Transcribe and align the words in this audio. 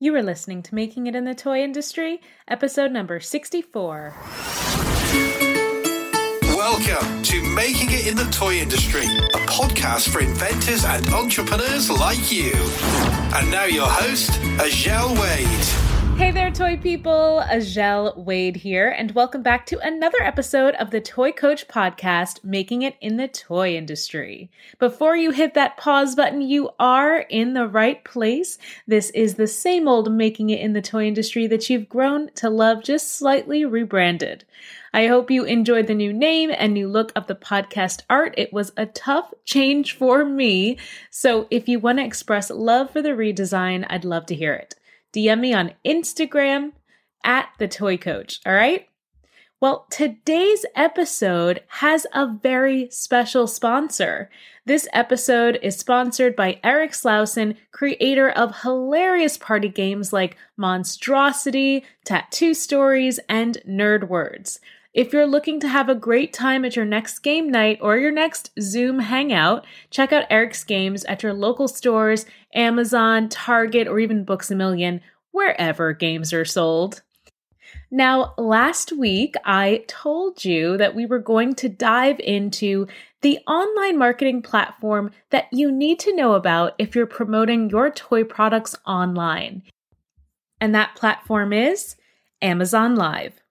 You 0.00 0.14
are 0.14 0.22
listening 0.22 0.62
to 0.62 0.76
Making 0.76 1.08
It 1.08 1.16
in 1.16 1.24
the 1.24 1.34
Toy 1.34 1.60
Industry, 1.60 2.20
episode 2.46 2.92
number 2.92 3.18
64. 3.18 4.14
Welcome 6.54 7.22
to 7.24 7.42
Making 7.42 7.88
It 7.90 8.06
in 8.06 8.14
the 8.14 8.28
Toy 8.30 8.58
Industry, 8.58 9.06
a 9.06 9.38
podcast 9.48 10.08
for 10.08 10.20
inventors 10.20 10.84
and 10.84 11.04
entrepreneurs 11.08 11.90
like 11.90 12.30
you. 12.30 12.52
And 13.34 13.50
now 13.50 13.64
your 13.64 13.88
host, 13.88 14.30
Azhelle 14.60 15.20
Wade. 15.20 15.87
Hey 16.18 16.32
there, 16.32 16.50
toy 16.50 16.76
people. 16.76 17.44
Azhelle 17.48 18.16
Wade 18.16 18.56
here, 18.56 18.88
and 18.88 19.12
welcome 19.12 19.40
back 19.40 19.66
to 19.66 19.78
another 19.78 20.20
episode 20.20 20.74
of 20.74 20.90
the 20.90 21.00
Toy 21.00 21.30
Coach 21.30 21.68
Podcast, 21.68 22.42
Making 22.42 22.82
It 22.82 22.96
in 23.00 23.18
the 23.18 23.28
Toy 23.28 23.76
Industry. 23.76 24.50
Before 24.80 25.16
you 25.16 25.30
hit 25.30 25.54
that 25.54 25.76
pause 25.76 26.16
button, 26.16 26.40
you 26.40 26.70
are 26.80 27.18
in 27.18 27.54
the 27.54 27.68
right 27.68 28.02
place. 28.02 28.58
This 28.84 29.10
is 29.10 29.36
the 29.36 29.46
same 29.46 29.86
old 29.86 30.12
Making 30.12 30.50
It 30.50 30.60
in 30.60 30.72
the 30.72 30.82
Toy 30.82 31.06
Industry 31.06 31.46
that 31.46 31.70
you've 31.70 31.88
grown 31.88 32.32
to 32.32 32.50
love, 32.50 32.82
just 32.82 33.16
slightly 33.16 33.64
rebranded. 33.64 34.44
I 34.92 35.06
hope 35.06 35.30
you 35.30 35.44
enjoyed 35.44 35.86
the 35.86 35.94
new 35.94 36.12
name 36.12 36.50
and 36.52 36.74
new 36.74 36.88
look 36.88 37.12
of 37.14 37.28
the 37.28 37.36
podcast 37.36 38.02
art. 38.10 38.34
It 38.36 38.52
was 38.52 38.72
a 38.76 38.86
tough 38.86 39.32
change 39.44 39.96
for 39.96 40.24
me. 40.24 40.78
So 41.10 41.46
if 41.48 41.68
you 41.68 41.78
want 41.78 41.98
to 41.98 42.04
express 42.04 42.50
love 42.50 42.90
for 42.90 43.02
the 43.02 43.10
redesign, 43.10 43.86
I'd 43.88 44.04
love 44.04 44.26
to 44.26 44.34
hear 44.34 44.54
it. 44.54 44.74
DM 45.14 45.40
me 45.40 45.54
on 45.54 45.72
Instagram 45.84 46.72
at 47.24 47.48
the 47.58 47.68
Toy 47.68 47.96
Coach. 47.96 48.40
All 48.46 48.54
right. 48.54 48.88
Well, 49.60 49.86
today's 49.90 50.64
episode 50.76 51.62
has 51.66 52.06
a 52.14 52.32
very 52.32 52.88
special 52.90 53.48
sponsor. 53.48 54.30
This 54.64 54.86
episode 54.92 55.58
is 55.62 55.76
sponsored 55.76 56.36
by 56.36 56.60
Eric 56.62 56.92
Slauson, 56.92 57.56
creator 57.72 58.30
of 58.30 58.60
hilarious 58.62 59.36
party 59.36 59.68
games 59.68 60.12
like 60.12 60.36
Monstrosity, 60.56 61.84
Tattoo 62.04 62.54
Stories, 62.54 63.18
and 63.28 63.58
Nerd 63.68 64.08
Words. 64.08 64.60
If 64.94 65.12
you're 65.12 65.26
looking 65.26 65.60
to 65.60 65.68
have 65.68 65.88
a 65.88 65.94
great 65.94 66.32
time 66.32 66.64
at 66.64 66.74
your 66.74 66.86
next 66.86 67.18
game 67.18 67.50
night 67.50 67.78
or 67.82 67.98
your 67.98 68.10
next 68.10 68.50
Zoom 68.60 69.00
hangout, 69.00 69.66
check 69.90 70.12
out 70.12 70.24
Eric's 70.30 70.64
games 70.64 71.04
at 71.04 71.22
your 71.22 71.34
local 71.34 71.68
stores, 71.68 72.24
Amazon, 72.54 73.28
Target, 73.28 73.86
or 73.86 73.98
even 73.98 74.24
Books 74.24 74.50
a 74.50 74.54
Million, 74.54 75.02
wherever 75.30 75.92
games 75.92 76.32
are 76.32 76.46
sold. 76.46 77.02
Now, 77.90 78.32
last 78.38 78.92
week 78.92 79.34
I 79.44 79.84
told 79.88 80.44
you 80.44 80.78
that 80.78 80.94
we 80.94 81.04
were 81.04 81.18
going 81.18 81.54
to 81.56 81.68
dive 81.68 82.18
into 82.20 82.86
the 83.20 83.38
online 83.46 83.98
marketing 83.98 84.40
platform 84.40 85.10
that 85.30 85.48
you 85.52 85.70
need 85.70 85.98
to 86.00 86.16
know 86.16 86.32
about 86.32 86.74
if 86.78 86.94
you're 86.94 87.06
promoting 87.06 87.68
your 87.68 87.90
toy 87.90 88.24
products 88.24 88.74
online. 88.86 89.62
And 90.60 90.74
that 90.74 90.96
platform 90.96 91.52
is 91.52 91.96
Amazon 92.40 92.96
Live. 92.96 93.42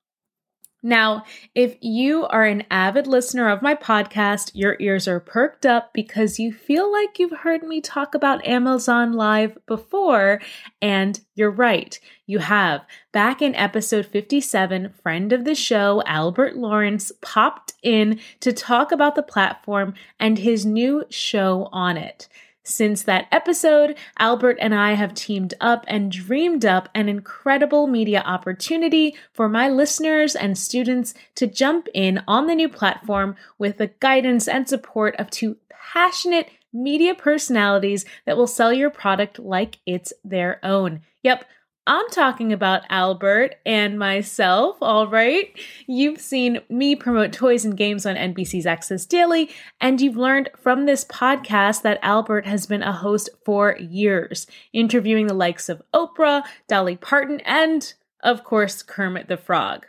Now, 0.84 1.24
if 1.56 1.76
you 1.82 2.28
are 2.28 2.46
an 2.46 2.64
avid 2.70 3.08
listener 3.08 3.50
of 3.50 3.64
my 3.64 3.74
podcast, 3.74 4.52
your 4.54 4.78
ears 4.80 5.08
are 5.08 5.20
perked 5.20 5.66
up 5.66 5.92
because 5.92 6.40
you 6.40 6.54
feel 6.54 6.92
like 6.92 7.18
you've 7.18 7.40
heard 7.40 7.64
me 7.64 7.82
talk 7.82 8.14
about 8.14 8.46
Amazon 8.46 9.14
Live 9.14 9.58
before, 9.66 10.40
and 10.80 11.20
you're 11.34 11.50
right, 11.50 12.00
you 12.28 12.38
have. 12.40 12.86
Back 13.12 13.42
in 13.42 13.56
episode 13.56 14.06
57, 14.06 14.94
friend 15.02 15.34
of 15.34 15.46
the 15.46 15.56
show, 15.56 16.04
Albert 16.06 16.56
Lawrence, 16.56 17.12
popped 17.22 17.74
in 17.82 18.20
to 18.42 18.54
talk 18.54 18.92
about 18.92 19.16
the 19.16 19.24
platform 19.24 19.96
and 20.20 20.38
his 20.38 20.64
new 20.64 21.06
show 21.10 21.70
on 21.72 21.98
it. 21.98 22.30
Since 22.68 23.04
that 23.04 23.30
episode, 23.32 23.98
Albert 24.20 24.58
and 24.60 24.76
I 24.76 24.92
have 24.96 25.14
teamed 25.14 25.54
up 25.62 25.86
and 25.88 26.12
dreamed 26.12 26.66
up 26.66 26.90
an 26.94 27.08
incredible 27.08 27.88
media 27.88 28.22
opportunity 28.26 29.16
for 29.32 29.48
my 29.48 29.70
listeners 29.70 30.36
and 30.36 30.58
students 30.58 31.14
to 31.36 31.48
jump 31.48 31.88
in 31.94 32.22
on 32.28 32.46
the 32.46 32.56
new 32.56 32.68
platform 32.68 33.38
with 33.58 33.78
the 33.78 33.92
guidance 34.02 34.50
and 34.50 34.68
support 34.68 35.16
of 35.16 35.30
two 35.30 35.56
passionate 35.70 36.50
media 36.74 37.16
personalities 37.16 38.04
that 38.26 38.36
will 38.36 38.48
sell 38.48 38.74
your 38.74 38.90
product 38.90 39.40
like 39.40 39.78
it's 39.86 40.12
their 40.26 40.60
own. 40.62 41.00
Yep, 41.24 41.46
I'm 41.88 42.10
talking 42.10 42.52
about 42.52 42.84
Albert 42.90 43.56
and 43.66 43.98
myself, 43.98 44.76
all 44.82 45.08
right? 45.08 45.58
You've 45.88 46.20
seen 46.20 46.60
me 46.68 46.98
promote 46.98 47.32
toys 47.32 47.64
and 47.64 47.78
games 47.78 48.06
on 48.06 48.18
NBC's 48.18 48.66
Access 48.66 49.06
Daily, 49.06 49.50
and 49.80 50.02
you've 50.02 50.18
learned 50.18 50.50
from 50.62 50.86
this 50.86 51.06
podcast 51.06 51.84
that 51.84 52.00
Albert 52.04 52.46
has 52.46 52.66
been 52.66 52.84
a 52.84 52.92
host 52.92 53.30
for 53.46 53.78
years, 53.78 54.48
interviewing 54.74 55.28
the 55.28 55.34
likes 55.34 55.70
of 55.70 55.82
Oprah, 55.94 56.44
Dolly 56.68 56.98
Parton, 56.98 57.40
and, 57.46 57.94
of 58.20 58.44
course, 58.44 58.84
Kermit 58.84 59.30
the 59.30 59.38
Frog. 59.38 59.86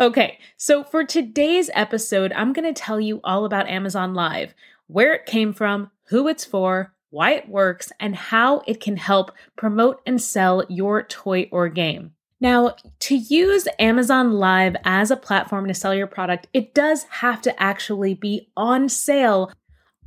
Okay, 0.00 0.38
so 0.56 0.82
for 0.82 1.04
today's 1.04 1.68
episode, 1.74 2.32
I'm 2.32 2.54
going 2.54 2.72
to 2.72 2.80
tell 2.80 2.98
you 2.98 3.20
all 3.22 3.44
about 3.44 3.68
Amazon 3.68 4.14
Live, 4.14 4.54
where 4.86 5.12
it 5.12 5.26
came 5.26 5.52
from, 5.52 5.90
who 6.04 6.28
it's 6.28 6.46
for, 6.46 6.94
why 7.10 7.32
it 7.32 7.48
works, 7.48 7.92
and 8.00 8.14
how 8.14 8.62
it 8.66 8.80
can 8.80 8.96
help 8.96 9.32
promote 9.56 10.00
and 10.06 10.20
sell 10.20 10.64
your 10.68 11.02
toy 11.02 11.48
or 11.50 11.68
game. 11.68 12.12
Now, 12.40 12.76
to 13.00 13.16
use 13.16 13.68
Amazon 13.78 14.32
Live 14.32 14.76
as 14.84 15.10
a 15.10 15.16
platform 15.16 15.66
to 15.68 15.74
sell 15.74 15.94
your 15.94 16.06
product, 16.06 16.48
it 16.52 16.74
does 16.74 17.04
have 17.04 17.40
to 17.42 17.62
actually 17.62 18.14
be 18.14 18.48
on 18.56 18.88
sale 18.88 19.52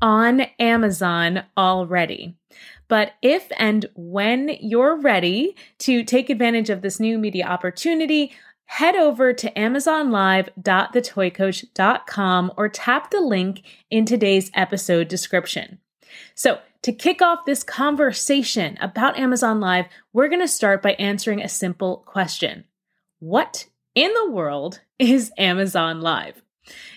on 0.01 0.41
Amazon 0.59 1.43
already. 1.57 2.35
But 2.87 3.13
if 3.21 3.51
and 3.57 3.85
when 3.95 4.55
you're 4.59 4.99
ready 4.99 5.55
to 5.79 6.03
take 6.03 6.29
advantage 6.29 6.69
of 6.69 6.81
this 6.81 6.99
new 6.99 7.17
media 7.17 7.45
opportunity, 7.45 8.31
head 8.65 8.95
over 8.95 9.33
to 9.33 9.51
amazonlive.thetoycoach.com 9.51 12.51
or 12.55 12.69
tap 12.69 13.11
the 13.11 13.21
link 13.21 13.63
in 13.89 14.05
today's 14.05 14.51
episode 14.53 15.07
description. 15.07 15.79
So, 16.35 16.59
to 16.83 16.93
kick 16.93 17.21
off 17.21 17.45
this 17.45 17.63
conversation 17.63 18.77
about 18.81 19.17
Amazon 19.17 19.59
Live, 19.59 19.85
we're 20.13 20.29
going 20.29 20.41
to 20.41 20.47
start 20.47 20.81
by 20.81 20.93
answering 20.93 21.41
a 21.41 21.49
simple 21.49 22.03
question 22.05 22.65
What 23.19 23.67
in 23.95 24.13
the 24.13 24.29
world 24.31 24.81
is 24.97 25.31
Amazon 25.37 26.01
Live? 26.01 26.41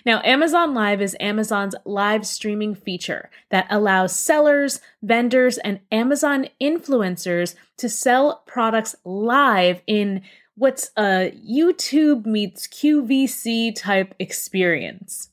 Now, 0.05 0.21
Amazon 0.23 0.73
Live 0.73 1.01
is 1.01 1.17
Amazon's 1.19 1.75
live 1.83 2.27
streaming 2.27 2.75
feature 2.75 3.29
that 3.49 3.65
allows 3.69 4.15
sellers, 4.15 4.79
vendors, 5.01 5.57
and 5.57 5.79
Amazon 5.91 6.47
influencers 6.61 7.55
to 7.77 7.89
sell 7.89 8.43
products 8.45 8.95
live 9.03 9.81
in 9.87 10.21
what's 10.55 10.91
a 10.97 11.33
YouTube 11.43 12.25
meets 12.25 12.67
QVC 12.67 13.73
type 13.75 14.13
experience. 14.19 15.29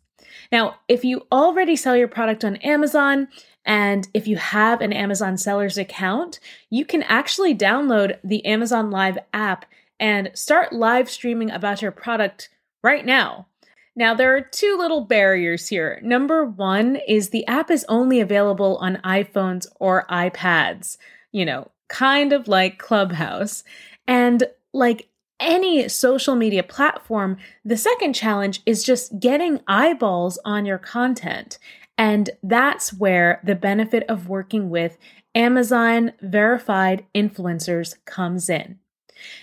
Now, 0.50 0.76
if 0.88 1.04
you 1.04 1.26
already 1.30 1.76
sell 1.76 1.96
your 1.96 2.08
product 2.08 2.44
on 2.44 2.56
Amazon, 2.56 3.28
and 3.64 4.08
if 4.14 4.26
you 4.26 4.36
have 4.36 4.80
an 4.80 4.92
Amazon 4.92 5.36
sellers 5.36 5.78
account, 5.78 6.40
you 6.70 6.84
can 6.84 7.02
actually 7.04 7.54
download 7.54 8.18
the 8.24 8.44
Amazon 8.46 8.90
Live 8.90 9.18
app 9.32 9.66
and 9.98 10.30
start 10.34 10.72
live 10.72 11.10
streaming 11.10 11.50
about 11.50 11.82
your 11.82 11.92
product 11.92 12.48
right 12.82 13.04
now. 13.04 13.46
Now, 13.94 14.14
there 14.14 14.34
are 14.34 14.40
two 14.40 14.76
little 14.78 15.02
barriers 15.02 15.68
here. 15.68 16.00
Number 16.02 16.44
one 16.44 16.96
is 16.96 17.30
the 17.30 17.46
app 17.46 17.70
is 17.70 17.84
only 17.88 18.20
available 18.20 18.78
on 18.78 18.96
iPhones 19.04 19.66
or 19.78 20.06
iPads, 20.08 20.96
you 21.32 21.44
know, 21.44 21.70
kind 21.88 22.32
of 22.32 22.48
like 22.48 22.78
Clubhouse. 22.78 23.62
And 24.06 24.44
like 24.72 25.08
any 25.40 25.88
social 25.88 26.36
media 26.36 26.62
platform, 26.62 27.38
the 27.64 27.76
second 27.76 28.14
challenge 28.14 28.62
is 28.64 28.84
just 28.84 29.18
getting 29.18 29.60
eyeballs 29.66 30.38
on 30.44 30.66
your 30.66 30.78
content. 30.78 31.58
And 32.00 32.30
that's 32.42 32.94
where 32.94 33.42
the 33.44 33.54
benefit 33.54 34.04
of 34.08 34.26
working 34.26 34.70
with 34.70 34.96
Amazon 35.34 36.12
verified 36.22 37.04
influencers 37.14 38.02
comes 38.06 38.48
in. 38.48 38.78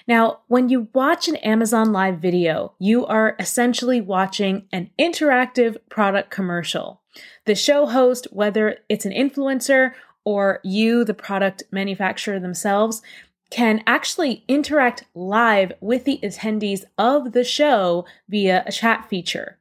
Now, 0.07 0.39
when 0.47 0.67
you 0.67 0.87
watch 0.91 1.27
an 1.27 1.35
Amazon 1.35 1.91
Live 1.91 2.17
video, 2.17 2.73
you 2.79 3.05
are 3.05 3.35
essentially 3.37 4.01
watching 4.01 4.67
an 4.71 4.89
interactive 4.99 5.77
product 5.87 6.31
commercial. 6.31 7.03
The 7.45 7.53
show 7.53 7.85
host, 7.85 8.27
whether 8.31 8.79
it's 8.89 9.05
an 9.05 9.13
influencer 9.13 9.91
or 10.25 10.59
you, 10.63 11.03
the 11.03 11.13
product 11.13 11.61
manufacturer 11.69 12.39
themselves, 12.39 13.03
can 13.51 13.83
actually 13.85 14.43
interact 14.47 15.03
live 15.13 15.73
with 15.79 16.05
the 16.05 16.19
attendees 16.23 16.85
of 16.97 17.33
the 17.33 17.43
show 17.43 18.07
via 18.27 18.63
a 18.65 18.71
chat 18.71 19.07
feature. 19.07 19.59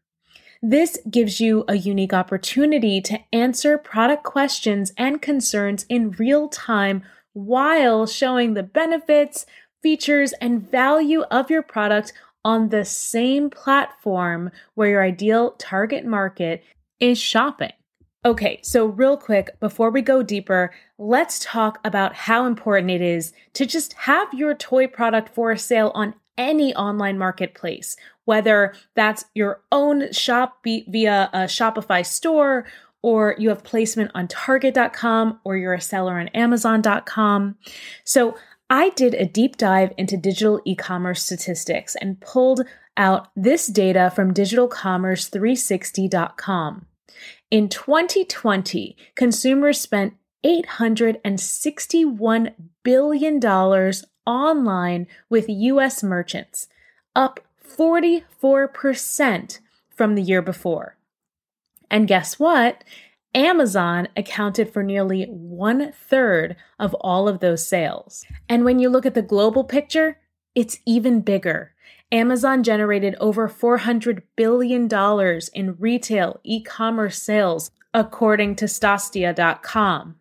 This 0.62 0.99
gives 1.11 1.41
you 1.41 1.64
a 1.69 1.76
unique 1.76 2.12
opportunity 2.12 3.00
to 3.03 3.20
answer 3.32 3.79
product 3.79 4.25
questions 4.25 4.93
and 4.97 5.20
concerns 5.20 5.85
in 5.88 6.12
real 6.12 6.49
time 6.49 7.03
while 7.32 8.06
showing 8.06 8.55
the 8.55 8.62
benefits, 8.62 9.44
features, 9.82 10.32
and 10.41 10.69
value 10.69 11.23
of 11.31 11.50
your 11.50 11.62
product 11.62 12.12
on 12.44 12.69
the 12.69 12.85
same 12.85 13.50
platform 13.50 14.50
where 14.75 14.88
your 14.88 15.03
ideal 15.03 15.53
target 15.58 16.05
market 16.05 16.62
is 17.00 17.19
shopping. 17.19 17.73
Okay, 18.25 18.58
so 18.62 18.87
real 18.87 19.17
quick, 19.17 19.50
before 19.61 19.91
we 19.91 20.03
go 20.03 20.23
deeper, 20.23 20.73
let's 20.99 21.38
talk 21.38 21.79
about 21.85 22.14
how 22.14 22.47
important 22.47 22.91
it 22.91 23.03
is 23.03 23.32
to 23.53 23.67
just 23.67 23.93
have 23.93 24.32
your 24.32 24.55
toy 24.55 24.87
product 24.87 25.35
for 25.35 25.55
sale 25.56 25.93
on 25.94 26.14
any 26.38 26.75
online 26.75 27.19
marketplace, 27.19 27.97
whether 28.26 28.75
that's 28.94 29.25
your 29.34 29.62
own 29.73 30.12
shop 30.12 30.58
via 30.64 31.31
a 31.32 31.44
Shopify 31.44 32.05
store 32.05 32.67
or 33.02 33.34
you 33.38 33.49
have 33.49 33.64
placement 33.64 34.11
on 34.14 34.28
target.com 34.28 35.40
or 35.44 35.56
you're 35.56 35.73
a 35.75 35.81
seller 35.81 36.19
on 36.19 36.28
amazon.com. 36.28 37.56
So, 38.05 38.37
I 38.69 38.90
did 38.90 39.14
a 39.14 39.26
deep 39.26 39.58
dive 39.58 39.93
into 39.96 40.17
digital 40.17 40.61
e-commerce 40.64 41.25
statistics 41.25 41.94
and 42.00 42.20
pulled 42.20 42.62
out 42.96 43.28
this 43.37 43.69
data 43.69 44.11
from 44.12 44.34
digitalcommerce360.com. 44.34 46.87
In 47.50 47.69
2020, 47.69 48.96
consumers 49.14 49.81
spent 49.81 50.14
$861 50.44 52.55
billion 52.82 53.40
online 54.26 55.06
with 55.31 55.49
US 55.49 56.02
merchants, 56.02 56.67
up 57.14 57.38
44% 57.78 59.58
from 59.90 60.14
the 60.14 60.23
year 60.23 60.43
before. 60.43 60.96
And 61.90 62.08
guess 62.08 62.38
what? 62.38 62.84
Amazon 63.34 64.08
accounted 64.17 64.73
for 64.73 64.82
nearly 64.82 65.25
one 65.25 65.93
third 65.93 66.56
of 66.78 66.94
all 66.94 67.28
of 67.28 67.40
those 67.40 67.67
sales. 67.67 68.25
And 68.49 68.64
when 68.64 68.78
you 68.78 68.88
look 68.88 69.05
at 69.05 69.14
the 69.14 69.23
global 69.23 69.62
picture, 69.62 70.19
it's 70.55 70.78
even 70.87 71.20
bigger. 71.20 71.75
Amazon 72.11 72.62
generated 72.62 73.14
over 73.20 73.49
$400 73.49 74.22
billion 74.37 74.88
in 75.52 75.76
retail 75.79 76.40
e 76.44 76.62
commerce 76.62 77.20
sales, 77.20 77.70
according 77.93 78.56
to 78.56 78.64
Statista.com. 78.64 80.17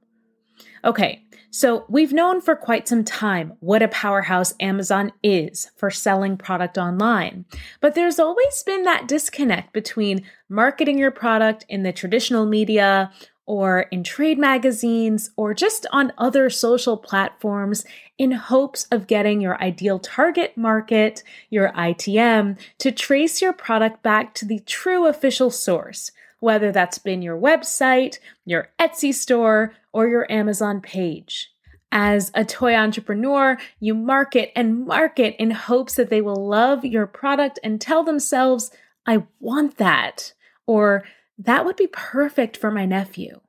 Okay, 0.84 1.24
so 1.56 1.86
we've 1.88 2.12
known 2.12 2.42
for 2.42 2.54
quite 2.54 2.86
some 2.86 3.06
time 3.06 3.54
what 3.62 3.82
a 3.82 3.88
powerhouse 3.88 4.54
Amazon 4.60 5.14
is 5.24 5.72
for 5.78 5.90
selling 5.90 6.36
product 6.36 6.78
online. 6.78 7.46
But 7.80 7.96
there's 7.96 8.20
always 8.20 8.62
been 8.64 8.84
that 8.84 9.08
disconnect 9.08 9.72
between 9.72 10.24
marketing 10.50 10.98
your 10.98 11.12
product 11.12 11.66
in 11.70 11.84
the 11.84 11.94
traditional 11.94 12.46
media 12.46 13.10
or 13.46 13.84
in 13.84 14.04
trade 14.04 14.38
magazines 14.38 15.30
or 15.38 15.54
just 15.54 15.86
on 15.94 16.12
other 16.18 16.50
social 16.50 16.98
platforms 16.98 17.86
in 18.18 18.32
hopes 18.32 18.86
of 18.92 19.08
getting 19.08 19.40
your 19.40 19.58
ideal 19.64 19.98
target 19.98 20.58
market, 20.58 21.24
your 21.50 21.72
ITM, 21.72 22.60
to 22.80 22.92
trace 22.92 23.42
your 23.42 23.54
product 23.54 24.04
back 24.04 24.34
to 24.34 24.44
the 24.44 24.60
true 24.66 25.08
official 25.08 25.50
source, 25.50 26.12
whether 26.42 26.74
that's 26.74 26.98
been 26.98 27.22
your 27.22 27.40
website, 27.40 28.20
your 28.44 28.68
Etsy 28.78 29.14
store, 29.14 29.74
or 29.96 30.10
your 30.10 30.30
Amazon 30.30 30.82
page. 30.82 31.54
As 31.90 32.30
a 32.34 32.44
toy 32.44 32.76
entrepreneur, 32.76 33.58
you 33.80 33.96
market 33.96 34.52
and 34.54 34.86
market 34.86 35.38
in 35.40 35.52
hopes 35.52 35.96
that 35.96 36.10
they 36.10 36.20
will 36.20 36.46
love 36.46 36.84
your 36.84 37.08
product 37.08 37.60
and 37.64 37.80
tell 37.80 38.04
themselves, 38.04 38.72
I 39.06 39.24
want 39.40 39.78
that, 39.78 40.34
or 40.68 41.06
that 41.38 41.64
would 41.64 41.78
be 41.78 41.88
perfect 41.88 42.58
for 42.58 42.72
my 42.72 42.86
nephew. 42.86 43.40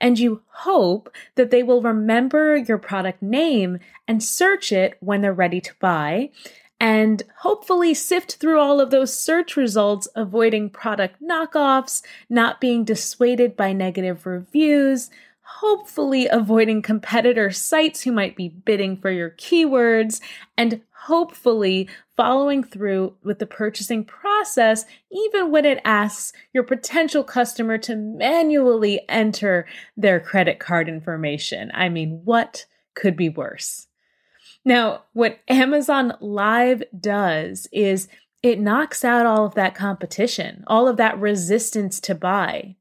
And 0.00 0.20
you 0.20 0.42
hope 0.52 1.12
that 1.34 1.50
they 1.50 1.64
will 1.64 1.82
remember 1.82 2.56
your 2.56 2.78
product 2.78 3.20
name 3.20 3.80
and 4.06 4.22
search 4.22 4.70
it 4.70 4.96
when 5.00 5.20
they're 5.20 5.32
ready 5.32 5.60
to 5.62 5.74
buy, 5.80 6.30
and 6.78 7.24
hopefully 7.38 7.92
sift 7.92 8.36
through 8.36 8.60
all 8.60 8.80
of 8.80 8.92
those 8.92 9.16
search 9.16 9.56
results, 9.56 10.06
avoiding 10.14 10.70
product 10.70 11.20
knockoffs, 11.20 12.02
not 12.30 12.60
being 12.60 12.84
dissuaded 12.84 13.56
by 13.56 13.72
negative 13.72 14.26
reviews, 14.26 15.10
hopefully 15.42 16.26
avoiding 16.28 16.82
competitor 16.82 17.50
sites 17.50 18.02
who 18.02 18.12
might 18.12 18.36
be 18.36 18.48
bidding 18.48 18.96
for 18.96 19.10
your 19.10 19.30
keywords, 19.30 20.20
and 20.56 20.80
hopefully 21.04 21.88
following 22.16 22.62
through 22.62 23.14
with 23.24 23.38
the 23.38 23.46
purchasing 23.46 24.04
process, 24.04 24.84
even 25.10 25.50
when 25.50 25.64
it 25.64 25.80
asks 25.84 26.32
your 26.52 26.62
potential 26.62 27.24
customer 27.24 27.76
to 27.76 27.96
manually 27.96 29.00
enter 29.08 29.66
their 29.96 30.20
credit 30.20 30.60
card 30.60 30.88
information. 30.88 31.70
I 31.74 31.88
mean, 31.88 32.20
what 32.24 32.66
could 32.94 33.16
be 33.16 33.28
worse? 33.28 33.88
Now, 34.64 35.02
what 35.12 35.40
Amazon 35.48 36.14
Live 36.20 36.84
does 36.98 37.66
is 37.72 38.08
it 38.42 38.60
knocks 38.60 39.04
out 39.04 39.26
all 39.26 39.46
of 39.46 39.54
that 39.54 39.74
competition, 39.74 40.62
all 40.66 40.86
of 40.86 40.96
that 40.98 41.18
resistance 41.18 42.00
to 42.00 42.14
buy. 42.14 42.76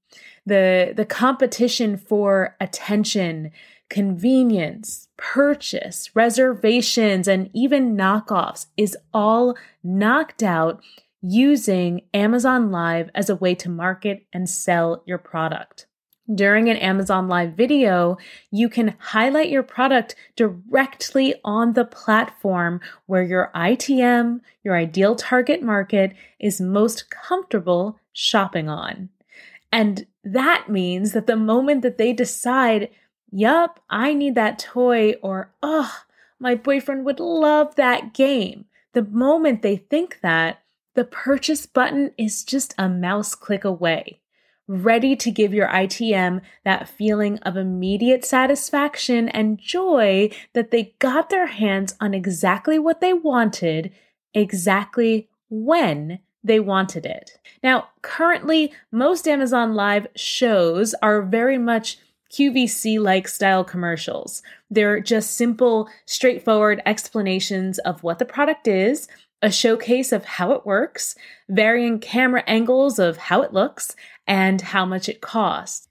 The, 0.45 0.93
the 0.95 1.05
competition 1.05 1.97
for 1.97 2.55
attention, 2.59 3.51
convenience, 3.89 5.07
purchase, 5.17 6.15
reservations, 6.15 7.27
and 7.27 7.49
even 7.53 7.95
knockoffs 7.95 8.67
is 8.77 8.97
all 9.13 9.55
knocked 9.83 10.41
out 10.41 10.81
using 11.21 12.01
Amazon 12.13 12.71
Live 12.71 13.09
as 13.13 13.29
a 13.29 13.35
way 13.35 13.53
to 13.55 13.69
market 13.69 14.25
and 14.33 14.49
sell 14.49 15.03
your 15.05 15.19
product. 15.19 15.85
During 16.33 16.69
an 16.69 16.77
Amazon 16.77 17.27
Live 17.27 17.53
video, 17.53 18.17
you 18.51 18.69
can 18.69 18.95
highlight 18.97 19.49
your 19.49 19.63
product 19.63 20.15
directly 20.35 21.35
on 21.43 21.73
the 21.73 21.83
platform 21.83 22.79
where 23.05 23.23
your 23.23 23.51
ITM, 23.53 24.39
your 24.63 24.75
ideal 24.75 25.15
target 25.15 25.61
market, 25.61 26.13
is 26.39 26.61
most 26.61 27.09
comfortable 27.09 27.99
shopping 28.13 28.69
on. 28.69 29.09
And 29.71 30.05
that 30.23 30.69
means 30.69 31.13
that 31.13 31.27
the 31.27 31.35
moment 31.35 31.81
that 31.81 31.97
they 31.97 32.13
decide 32.13 32.89
yup, 33.31 33.79
I 33.89 34.13
need 34.13 34.35
that 34.35 34.59
toy, 34.59 35.13
or 35.21 35.53
oh, 35.63 36.03
my 36.39 36.55
boyfriend 36.55 37.05
would 37.05 37.19
love 37.19 37.75
that 37.75 38.13
game. 38.13 38.65
The 38.93 39.03
moment 39.03 39.61
they 39.61 39.77
think 39.77 40.19
that, 40.21 40.61
the 40.93 41.05
purchase 41.05 41.65
button 41.65 42.11
is 42.17 42.43
just 42.43 42.75
a 42.77 42.89
mouse 42.89 43.33
click 43.33 43.63
away, 43.63 44.19
ready 44.67 45.15
to 45.15 45.31
give 45.31 45.53
your 45.53 45.69
ITM 45.69 46.41
that 46.65 46.89
feeling 46.89 47.37
of 47.39 47.55
immediate 47.55 48.25
satisfaction 48.25 49.29
and 49.29 49.57
joy 49.57 50.29
that 50.53 50.71
they 50.71 50.93
got 50.99 51.29
their 51.29 51.47
hands 51.47 51.95
on 52.01 52.13
exactly 52.13 52.77
what 52.77 52.99
they 52.99 53.13
wanted, 53.13 53.93
exactly 54.33 55.29
when 55.49 56.19
they 56.43 56.59
wanted 56.59 57.05
it. 57.05 57.37
Now, 57.63 57.89
currently, 58.01 58.73
most 58.91 59.27
Amazon 59.27 59.75
Live 59.75 60.07
shows 60.15 60.93
are 61.01 61.21
very 61.21 61.57
much 61.57 61.97
QVC 62.31 62.99
like 62.99 63.27
style 63.27 63.63
commercials. 63.63 64.41
They're 64.69 64.99
just 64.99 65.35
simple, 65.35 65.89
straightforward 66.05 66.81
explanations 66.85 67.77
of 67.79 68.03
what 68.03 68.19
the 68.19 68.25
product 68.25 68.67
is, 68.67 69.07
a 69.41 69.51
showcase 69.51 70.11
of 70.11 70.23
how 70.23 70.51
it 70.53 70.65
works, 70.65 71.15
varying 71.49 71.99
camera 71.99 72.43
angles 72.47 72.99
of 72.99 73.17
how 73.17 73.41
it 73.41 73.53
looks, 73.53 73.95
and 74.27 74.61
how 74.61 74.85
much 74.85 75.09
it 75.09 75.21
costs. 75.21 75.87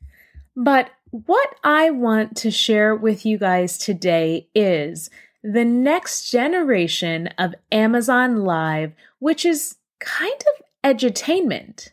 But 0.56 0.90
what 1.10 1.54
I 1.64 1.90
want 1.90 2.36
to 2.38 2.50
share 2.50 2.94
with 2.94 3.26
you 3.26 3.38
guys 3.38 3.76
today 3.76 4.48
is 4.54 5.10
the 5.42 5.64
next 5.64 6.30
generation 6.30 7.28
of 7.38 7.54
Amazon 7.72 8.44
Live, 8.44 8.92
which 9.18 9.44
is 9.44 9.76
kind 10.00 10.42
of 10.56 10.64
edutainment. 10.84 11.90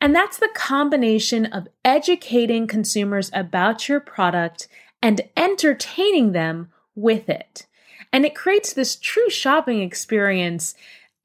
And 0.00 0.14
that's 0.14 0.38
the 0.38 0.50
combination 0.54 1.46
of 1.46 1.68
educating 1.84 2.66
consumers 2.66 3.30
about 3.34 3.88
your 3.88 4.00
product 4.00 4.66
and 5.02 5.20
entertaining 5.36 6.32
them 6.32 6.70
with 6.94 7.28
it. 7.28 7.66
And 8.12 8.24
it 8.24 8.34
creates 8.34 8.72
this 8.72 8.96
true 8.96 9.30
shopping 9.30 9.82
experience 9.82 10.74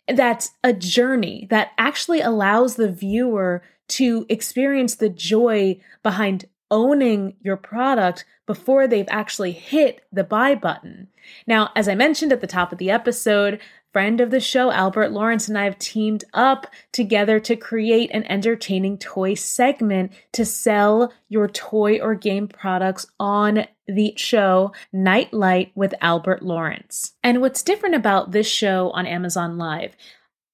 that's 0.07 0.51
a 0.63 0.73
journey 0.73 1.47
that 1.49 1.71
actually 1.77 2.21
allows 2.21 2.75
the 2.75 2.91
viewer 2.91 3.63
to 3.87 4.25
experience 4.29 4.95
the 4.95 5.09
joy 5.09 5.79
behind 6.03 6.45
owning 6.69 7.35
your 7.41 7.57
product 7.57 8.25
before 8.45 8.87
they've 8.87 9.07
actually 9.09 9.51
hit 9.51 10.03
the 10.11 10.23
buy 10.23 10.55
button. 10.55 11.07
Now, 11.47 11.71
as 11.75 11.87
I 11.87 11.95
mentioned 11.95 12.31
at 12.31 12.41
the 12.41 12.47
top 12.47 12.71
of 12.71 12.77
the 12.77 12.91
episode, 12.91 13.59
friend 13.95 14.19
of 14.19 14.29
the 14.29 14.41
show, 14.41 14.73
Albert 14.73 15.13
Lawrence, 15.13 15.47
and 15.47 15.57
I 15.57 15.63
have 15.63 15.79
teamed 15.79 16.25
up 16.33 16.67
together 16.91 17.39
to 17.39 17.55
create 17.55 18.11
an 18.11 18.25
entertaining 18.25 18.97
toy 18.97 19.35
segment 19.35 20.11
to 20.33 20.43
sell 20.43 21.13
your 21.29 21.47
toy 21.47 22.01
or 22.01 22.13
game 22.13 22.49
products 22.49 23.07
on 23.21 23.65
the 23.87 24.13
show 24.17 24.73
Nightlight 24.91 25.71
with 25.75 25.93
Albert 26.01 26.43
Lawrence. 26.43 27.13
And 27.23 27.39
what's 27.39 27.63
different 27.63 27.95
about 27.95 28.31
this 28.31 28.47
show 28.47 28.89
on 28.89 29.07
Amazon 29.07 29.57
Live 29.57 29.95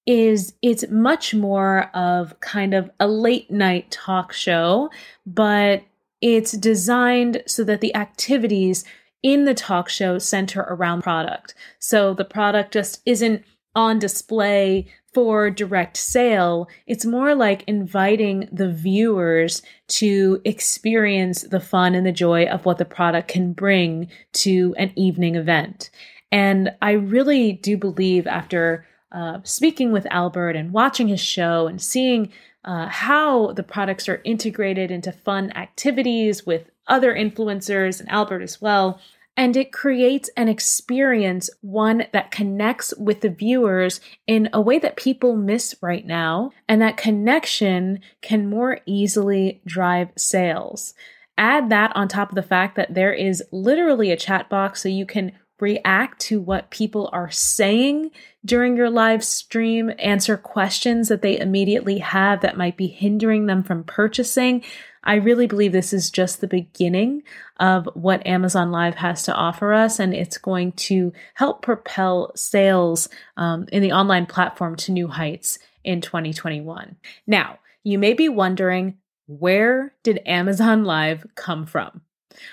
is 0.06 0.54
it's 0.62 0.88
much 0.88 1.34
more 1.34 1.90
of 1.94 2.38
kind 2.38 2.74
of 2.74 2.92
a 3.00 3.08
late 3.08 3.50
night 3.50 3.90
talk 3.90 4.32
show, 4.32 4.88
but 5.26 5.82
it's 6.20 6.52
designed 6.52 7.42
so 7.48 7.64
that 7.64 7.80
the 7.80 7.96
activities 7.96 8.84
in 9.22 9.44
the 9.44 9.54
talk 9.54 9.88
show 9.88 10.18
center 10.18 10.62
around 10.62 11.02
product. 11.02 11.54
So 11.78 12.14
the 12.14 12.24
product 12.24 12.72
just 12.72 13.00
isn't 13.06 13.44
on 13.74 13.98
display 13.98 14.86
for 15.12 15.50
direct 15.50 15.96
sale. 15.96 16.68
It's 16.86 17.04
more 17.04 17.34
like 17.34 17.64
inviting 17.66 18.48
the 18.50 18.70
viewers 18.70 19.62
to 19.88 20.40
experience 20.44 21.42
the 21.42 21.60
fun 21.60 21.94
and 21.94 22.06
the 22.06 22.12
joy 22.12 22.46
of 22.46 22.64
what 22.64 22.78
the 22.78 22.84
product 22.84 23.28
can 23.28 23.52
bring 23.52 24.08
to 24.34 24.74
an 24.78 24.92
evening 24.96 25.36
event. 25.36 25.90
And 26.30 26.70
I 26.80 26.92
really 26.92 27.52
do 27.52 27.76
believe 27.76 28.26
after 28.26 28.86
uh, 29.12 29.40
speaking 29.44 29.92
with 29.92 30.06
Albert 30.10 30.56
and 30.56 30.72
watching 30.72 31.08
his 31.08 31.20
show 31.20 31.66
and 31.66 31.80
seeing 31.80 32.32
uh, 32.64 32.86
how 32.88 33.52
the 33.52 33.62
products 33.62 34.08
are 34.08 34.22
integrated 34.24 34.90
into 34.90 35.12
fun 35.12 35.50
activities 35.52 36.46
with 36.46 36.70
other 36.86 37.14
influencers 37.14 38.00
and 38.00 38.08
Albert 38.10 38.42
as 38.42 38.60
well, 38.60 39.00
and 39.36 39.56
it 39.56 39.72
creates 39.72 40.28
an 40.36 40.48
experience, 40.48 41.48
one 41.62 42.04
that 42.12 42.30
connects 42.30 42.92
with 42.98 43.22
the 43.22 43.30
viewers 43.30 44.00
in 44.26 44.50
a 44.52 44.60
way 44.60 44.78
that 44.78 44.96
people 44.96 45.36
miss 45.36 45.74
right 45.80 46.06
now. 46.06 46.50
And 46.68 46.82
that 46.82 46.98
connection 46.98 48.00
can 48.20 48.50
more 48.50 48.80
easily 48.84 49.62
drive 49.64 50.10
sales. 50.16 50.92
Add 51.38 51.70
that 51.70 51.92
on 51.96 52.08
top 52.08 52.28
of 52.28 52.34
the 52.34 52.42
fact 52.42 52.76
that 52.76 52.92
there 52.92 53.14
is 53.14 53.42
literally 53.50 54.10
a 54.10 54.18
chat 54.18 54.50
box 54.50 54.82
so 54.82 54.90
you 54.90 55.06
can 55.06 55.32
react 55.60 56.20
to 56.20 56.40
what 56.40 56.70
people 56.70 57.08
are 57.12 57.30
saying 57.30 58.10
during 58.44 58.76
your 58.76 58.90
live 58.90 59.24
stream, 59.24 59.92
answer 59.98 60.36
questions 60.36 61.08
that 61.08 61.22
they 61.22 61.38
immediately 61.38 61.98
have 61.98 62.40
that 62.42 62.56
might 62.56 62.76
be 62.76 62.88
hindering 62.88 63.46
them 63.46 63.62
from 63.62 63.84
purchasing. 63.84 64.62
I 65.04 65.16
really 65.16 65.46
believe 65.46 65.72
this 65.72 65.92
is 65.92 66.10
just 66.10 66.40
the 66.40 66.46
beginning 66.46 67.22
of 67.58 67.88
what 67.94 68.26
Amazon 68.26 68.70
Live 68.70 68.94
has 68.96 69.22
to 69.24 69.34
offer 69.34 69.72
us, 69.72 69.98
and 69.98 70.14
it's 70.14 70.38
going 70.38 70.72
to 70.72 71.12
help 71.34 71.62
propel 71.62 72.32
sales 72.36 73.08
um, 73.36 73.66
in 73.72 73.82
the 73.82 73.92
online 73.92 74.26
platform 74.26 74.76
to 74.76 74.92
new 74.92 75.08
heights 75.08 75.58
in 75.84 76.00
2021. 76.00 76.96
Now, 77.26 77.58
you 77.82 77.98
may 77.98 78.12
be 78.12 78.28
wondering 78.28 78.98
where 79.26 79.94
did 80.02 80.20
Amazon 80.26 80.84
Live 80.84 81.26
come 81.34 81.66
from? 81.66 82.02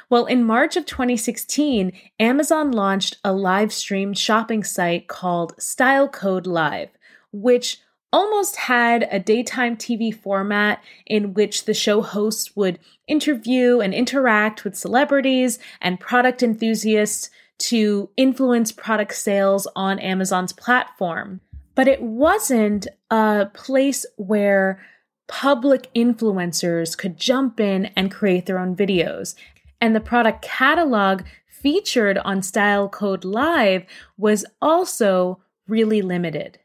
Well, 0.10 0.26
in 0.26 0.44
March 0.44 0.76
of 0.76 0.86
2016, 0.86 1.92
Amazon 2.20 2.72
launched 2.72 3.18
a 3.24 3.32
live 3.32 3.72
stream 3.72 4.14
shopping 4.14 4.64
site 4.64 5.08
called 5.08 5.60
Style 5.62 6.08
Code 6.08 6.48
Live, 6.48 6.90
which 7.32 7.80
almost 8.12 8.56
had 8.56 9.08
a 9.12 9.20
daytime 9.20 9.78
TV 9.78 10.14
format 10.14 10.84
in 11.06 11.34
which 11.34 11.66
the 11.66 11.74
show 11.74 12.02
hosts 12.02 12.56
would 12.56 12.80
interview 13.08 13.80
and 13.80 13.94
interact 13.94 14.64
with 14.64 14.76
celebrities 14.76 15.60
and 15.82 16.00
product 16.00 16.42
enthusiasts 16.42 17.30
to 17.60 18.10
influence 18.18 18.72
product 18.72 19.14
sales 19.14 19.68
on 19.76 20.00
Amazon's 20.00 20.54
platform. 20.54 21.42
But 21.76 21.88
it 21.88 22.02
wasn't 22.02 22.88
a 23.12 23.48
place 23.54 24.06
where 24.16 24.86
public 25.28 25.94
influencers 25.94 26.98
could 26.98 27.18
jump 27.18 27.60
in 27.60 27.86
and 27.96 28.12
create 28.12 28.46
their 28.46 28.60
own 28.60 28.76
videos. 28.76 29.36
And 29.80 29.96
the 29.96 30.02
product 30.02 30.42
catalog 30.42 31.24
featured 31.48 32.18
on 32.20 32.42
Style 32.42 32.90
Code 32.90 33.24
Live 33.24 33.86
was 34.18 34.46
also 34.62 35.42
really 35.68 36.02
limited. 36.02 36.60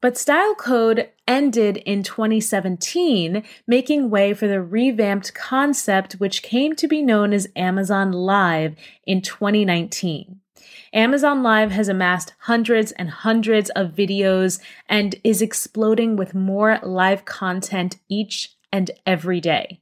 But 0.00 0.16
Style 0.16 0.54
Code 0.54 1.08
ended 1.26 1.78
in 1.78 2.04
2017, 2.04 3.42
making 3.66 4.10
way 4.10 4.32
for 4.32 4.46
the 4.46 4.62
revamped 4.62 5.34
concept 5.34 6.14
which 6.14 6.42
came 6.42 6.76
to 6.76 6.86
be 6.86 7.02
known 7.02 7.32
as 7.32 7.48
Amazon 7.56 8.12
Live 8.12 8.76
in 9.06 9.22
2019. 9.22 10.40
Amazon 10.92 11.42
Live 11.42 11.72
has 11.72 11.88
amassed 11.88 12.34
hundreds 12.40 12.92
and 12.92 13.10
hundreds 13.10 13.70
of 13.70 13.90
videos 13.92 14.60
and 14.88 15.16
is 15.24 15.42
exploding 15.42 16.16
with 16.16 16.34
more 16.34 16.78
live 16.82 17.24
content 17.24 17.96
each 18.08 18.54
and 18.72 18.92
every 19.04 19.40
day. 19.40 19.80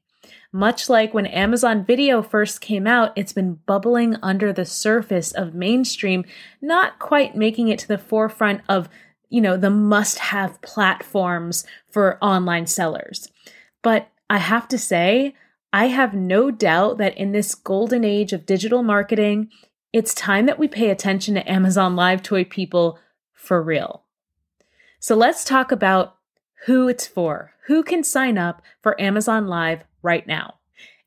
Much 0.52 0.88
like 0.88 1.12
when 1.12 1.26
Amazon 1.26 1.84
Video 1.84 2.22
first 2.22 2.62
came 2.62 2.86
out, 2.86 3.12
it's 3.14 3.32
been 3.32 3.60
bubbling 3.66 4.16
under 4.22 4.52
the 4.52 4.64
surface 4.64 5.30
of 5.32 5.54
mainstream, 5.54 6.24
not 6.62 6.98
quite 6.98 7.36
making 7.36 7.68
it 7.68 7.78
to 7.78 7.88
the 7.88 7.98
forefront 7.98 8.62
of 8.68 8.88
you 9.28 9.40
know, 9.40 9.56
the 9.56 9.70
must 9.70 10.18
have 10.18 10.60
platforms 10.62 11.64
for 11.90 12.22
online 12.22 12.66
sellers. 12.66 13.28
But 13.82 14.08
I 14.28 14.38
have 14.38 14.68
to 14.68 14.78
say, 14.78 15.34
I 15.72 15.86
have 15.86 16.14
no 16.14 16.50
doubt 16.50 16.98
that 16.98 17.16
in 17.16 17.32
this 17.32 17.54
golden 17.54 18.04
age 18.04 18.32
of 18.32 18.46
digital 18.46 18.82
marketing, 18.82 19.50
it's 19.92 20.14
time 20.14 20.46
that 20.46 20.58
we 20.58 20.68
pay 20.68 20.90
attention 20.90 21.34
to 21.34 21.50
Amazon 21.50 21.96
Live 21.96 22.22
Toy 22.22 22.44
people 22.44 22.98
for 23.32 23.62
real. 23.62 24.02
So 24.98 25.14
let's 25.14 25.44
talk 25.44 25.70
about 25.70 26.16
who 26.66 26.88
it's 26.88 27.06
for. 27.06 27.52
Who 27.66 27.82
can 27.82 28.02
sign 28.02 28.38
up 28.38 28.62
for 28.82 29.00
Amazon 29.00 29.46
Live 29.46 29.84
right 30.02 30.26
now? 30.26 30.54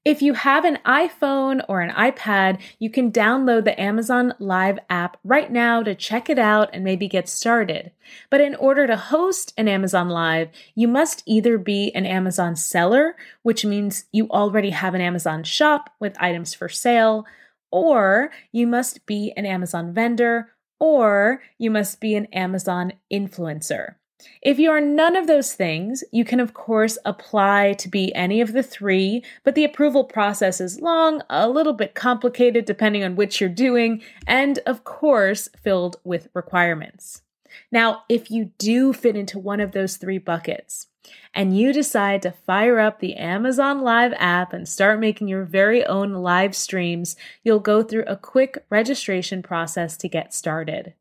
If 0.06 0.22
you 0.22 0.34
have 0.34 0.64
an 0.64 0.80
iPhone 0.86 1.62
or 1.68 1.82
an 1.82 1.92
iPad, 1.92 2.62
you 2.80 2.90
can 2.90 3.12
download 3.12 3.66
the 3.66 3.80
Amazon 3.80 4.34
Live 4.40 4.80
app 4.90 5.18
right 5.26 5.52
now 5.52 5.84
to 5.84 5.94
check 5.94 6.30
it 6.30 6.40
out 6.40 6.70
and 6.72 6.86
maybe 6.86 7.10
get 7.10 7.28
started. 7.28 7.92
But 8.30 8.40
in 8.40 8.56
order 8.56 8.88
to 8.88 8.96
host 8.96 9.54
an 9.58 9.68
Amazon 9.68 10.08
Live, 10.08 10.50
you 10.74 10.88
must 10.88 11.22
either 11.26 11.58
be 11.58 11.92
an 11.94 12.06
Amazon 12.06 12.56
seller, 12.56 13.18
which 13.44 13.66
means 13.66 14.06
you 14.14 14.30
already 14.30 14.70
have 14.70 14.96
an 14.96 15.02
Amazon 15.02 15.44
shop 15.44 15.90
with 16.00 16.16
items 16.18 16.54
for 16.54 16.70
sale, 16.70 17.26
or 17.70 18.32
you 18.54 18.68
must 18.68 19.06
be 19.06 19.34
an 19.36 19.46
Amazon 19.46 19.94
vendor, 19.94 20.54
or 20.80 21.42
you 21.58 21.70
must 21.70 22.00
be 22.00 22.16
an 22.16 22.28
Amazon 22.28 22.94
influencer. 23.12 23.96
If 24.42 24.60
you 24.60 24.72
are 24.72 24.82
none 24.82 25.16
of 25.16 25.28
those 25.28 25.54
things, 25.54 26.04
you 26.12 26.26
can 26.26 26.40
of 26.40 26.54
course 26.54 26.98
apply 27.06 27.74
to 27.74 27.90
be 27.90 28.14
any 28.14 28.42
of 28.42 28.54
the 28.54 28.64
three, 28.64 29.24
but 29.44 29.56
the 29.56 29.64
approval 29.64 30.04
process 30.04 30.60
is 30.60 30.82
long, 30.82 31.22
a 31.30 31.48
little 31.48 31.74
bit 31.74 31.96
complicated 31.96 32.66
depending 32.66 33.04
on 33.04 33.16
which 33.16 33.40
you're 33.40 33.50
doing, 33.50 34.02
and 34.28 34.60
of 34.66 34.84
course 34.84 35.50
filled 35.64 35.98
with 36.04 36.30
requirements. 36.34 37.22
Now, 37.72 38.04
if 38.10 38.30
you 38.30 38.52
do 38.58 38.94
fit 38.94 39.16
into 39.16 39.40
one 39.40 39.60
of 39.60 39.72
those 39.72 39.98
three 39.98 40.18
buckets, 40.18 40.88
and 41.34 41.58
you 41.58 41.74
decide 41.74 42.22
to 42.22 42.32
fire 42.32 42.80
up 42.80 43.00
the 43.00 43.16
Amazon 43.16 43.82
Live 43.82 44.14
app 44.18 44.54
and 44.54 44.68
start 44.68 45.00
making 45.00 45.28
your 45.28 45.44
very 45.44 45.84
own 45.86 46.14
live 46.14 46.56
streams, 46.56 47.16
you'll 47.44 47.60
go 47.60 47.82
through 47.82 48.04
a 48.06 48.18
quick 48.18 48.64
registration 48.70 49.42
process 49.42 49.98
to 49.98 50.10
get 50.10 50.34
started. 50.34 50.94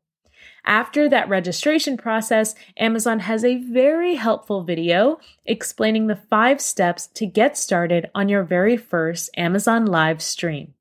After 0.69 1.09
that 1.09 1.27
registration 1.27 1.97
process, 1.97 2.53
Amazon 2.77 3.21
has 3.21 3.43
a 3.43 3.57
very 3.57 4.13
helpful 4.13 4.63
video 4.63 5.19
explaining 5.43 6.05
the 6.05 6.15
five 6.15 6.61
steps 6.61 7.07
to 7.15 7.25
get 7.25 7.57
started 7.57 8.11
on 8.13 8.29
your 8.29 8.43
very 8.43 8.77
first 8.77 9.31
Amazon 9.35 9.87
live 9.87 10.21
stream. 10.21 10.75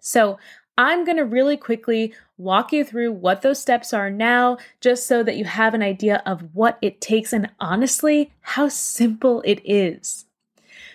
So, 0.00 0.38
I'm 0.78 1.04
going 1.04 1.18
to 1.18 1.24
really 1.24 1.58
quickly 1.58 2.14
walk 2.38 2.72
you 2.72 2.82
through 2.82 3.12
what 3.12 3.42
those 3.42 3.60
steps 3.60 3.92
are 3.92 4.10
now, 4.10 4.56
just 4.80 5.06
so 5.06 5.22
that 5.22 5.36
you 5.36 5.44
have 5.44 5.74
an 5.74 5.82
idea 5.82 6.22
of 6.24 6.54
what 6.54 6.78
it 6.80 7.02
takes 7.02 7.34
and 7.34 7.50
honestly, 7.60 8.32
how 8.40 8.68
simple 8.68 9.42
it 9.42 9.60
is. 9.66 10.24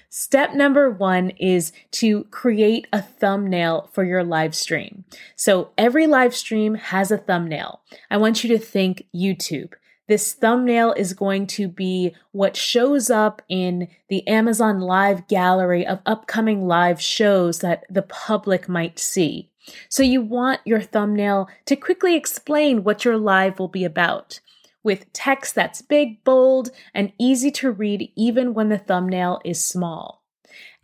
Step 0.09 0.55
number 0.55 0.89
one 0.89 1.29
is 1.31 1.71
to 1.91 2.23
create 2.25 2.87
a 2.91 3.01
thumbnail 3.01 3.89
for 3.93 4.03
your 4.03 4.23
live 4.23 4.55
stream. 4.55 5.03
So 5.35 5.69
every 5.77 6.07
live 6.07 6.35
stream 6.35 6.75
has 6.75 7.11
a 7.11 7.17
thumbnail. 7.17 7.81
I 8.09 8.17
want 8.17 8.43
you 8.43 8.49
to 8.49 8.63
think 8.63 9.05
YouTube. 9.15 9.73
This 10.07 10.33
thumbnail 10.33 10.93
is 10.93 11.13
going 11.13 11.45
to 11.47 11.67
be 11.67 12.15
what 12.31 12.57
shows 12.57 13.11
up 13.11 13.43
in 13.47 13.87
the 14.07 14.27
Amazon 14.27 14.79
Live 14.79 15.27
gallery 15.27 15.85
of 15.85 15.99
upcoming 16.07 16.67
live 16.67 16.99
shows 16.99 17.59
that 17.59 17.85
the 17.91 18.01
public 18.01 18.67
might 18.67 18.97
see. 18.97 19.51
So 19.87 20.01
you 20.01 20.21
want 20.21 20.61
your 20.65 20.81
thumbnail 20.81 21.47
to 21.67 21.75
quickly 21.75 22.15
explain 22.15 22.83
what 22.83 23.05
your 23.05 23.17
live 23.17 23.59
will 23.59 23.67
be 23.67 23.85
about 23.85 24.39
with 24.83 25.11
text 25.13 25.55
that's 25.55 25.81
big, 25.81 26.23
bold, 26.23 26.71
and 26.93 27.13
easy 27.19 27.51
to 27.51 27.71
read 27.71 28.11
even 28.15 28.53
when 28.53 28.69
the 28.69 28.77
thumbnail 28.77 29.39
is 29.43 29.63
small. 29.63 30.23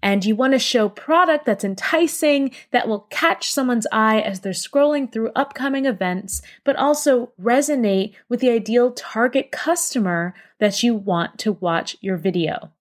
And 0.03 0.23
you 0.23 0.35
want 0.35 0.53
to 0.53 0.59
show 0.59 0.87
product 0.87 1.45
that's 1.45 1.63
enticing, 1.63 2.51
that 2.71 2.87
will 2.87 3.07
catch 3.09 3.51
someone's 3.51 3.87
eye 3.91 4.19
as 4.19 4.41
they're 4.41 4.53
scrolling 4.53 5.11
through 5.11 5.31
upcoming 5.35 5.85
events, 5.85 6.43
but 6.63 6.75
also 6.75 7.31
resonate 7.41 8.13
with 8.29 8.39
the 8.39 8.51
ideal 8.51 8.91
target 8.91 9.51
customer 9.51 10.35
that 10.59 10.83
you 10.83 10.93
want 10.93 11.39
to 11.39 11.53
watch 11.53 11.97
your 12.01 12.17
video. 12.17 12.71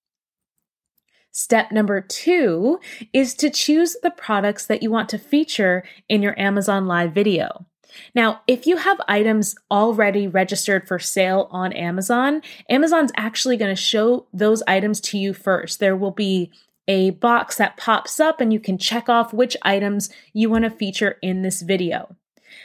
Step 1.31 1.73
number 1.73 2.01
two 2.01 2.79
is 3.13 3.35
to 3.35 3.51
choose 3.51 3.97
the 4.03 4.11
products 4.11 4.67
that 4.67 4.83
you 4.83 4.91
want 4.91 5.09
to 5.09 5.19
feature 5.19 5.83
in 6.09 6.23
your 6.23 6.39
Amazon 6.39 6.87
Live 6.87 7.13
video. 7.13 7.67
Now, 8.15 8.43
if 8.47 8.67
you 8.67 8.77
have 8.77 9.01
items 9.09 9.57
already 9.71 10.27
registered 10.27 10.87
for 10.87 10.99
sale 10.99 11.49
on 11.51 11.73
Amazon, 11.73 12.43
Amazon's 12.69 13.13
actually 13.17 13.57
going 13.57 13.75
to 13.75 13.81
show 13.81 14.27
those 14.33 14.63
items 14.67 15.01
to 15.03 15.19
you 15.19 15.35
first. 15.35 15.81
There 15.81 15.97
will 15.97 16.11
be 16.11 16.51
a 16.87 17.11
box 17.11 17.57
that 17.57 17.77
pops 17.77 18.21
up 18.21 18.41
and 18.41 18.53
you 18.53 18.61
can 18.61 18.79
check 18.79 19.09
off 19.09 19.33
which 19.33 19.57
items 19.63 20.11
you 20.33 20.51
want 20.51 20.65
to 20.65 20.71
feature 20.71 21.17
in 21.23 21.43
this 21.43 21.63
video. 21.63 22.15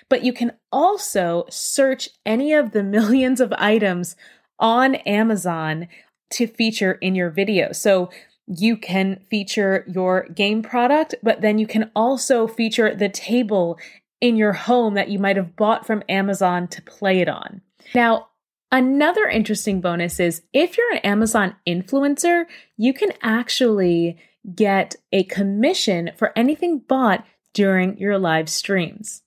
But 0.09 0.23
you 0.23 0.33
can 0.33 0.53
also 0.71 1.45
search 1.49 2.09
any 2.25 2.53
of 2.53 2.71
the 2.71 2.83
millions 2.97 3.41
of 3.41 3.53
items 3.53 4.15
on 4.59 4.95
Amazon 4.95 5.87
to 6.31 6.47
feature 6.47 6.93
in 6.93 7.15
your 7.15 7.29
video. 7.29 7.71
So 7.71 8.09
you 8.47 8.77
can 8.77 9.21
feature 9.29 9.85
your 9.87 10.27
game 10.29 10.61
product, 10.61 11.15
but 11.21 11.41
then 11.41 11.59
you 11.59 11.67
can 11.67 11.91
also 11.95 12.47
feature 12.47 12.95
the 12.95 13.09
table 13.09 13.77
in 14.21 14.35
your 14.35 14.53
home 14.53 14.95
that 14.95 15.09
you 15.09 15.19
might 15.19 15.37
have 15.37 15.55
bought 15.55 15.85
from 15.85 16.03
Amazon 16.09 16.67
to 16.69 16.81
play 16.81 17.19
it 17.19 17.29
on. 17.29 17.61
Now, 17.95 18.27
another 18.71 19.25
interesting 19.25 19.81
bonus 19.81 20.19
is 20.19 20.41
if 20.53 20.77
you're 20.77 20.91
an 20.91 20.99
Amazon 20.99 21.55
influencer, 21.67 22.45
you 22.77 22.93
can 22.93 23.13
actually 23.21 24.17
get 24.55 24.95
a 25.11 25.23
commission 25.23 26.11
for 26.17 26.31
anything 26.35 26.79
bought 26.79 27.25
during 27.53 27.97
your 27.97 28.17
live 28.17 28.49
streams. 28.49 29.21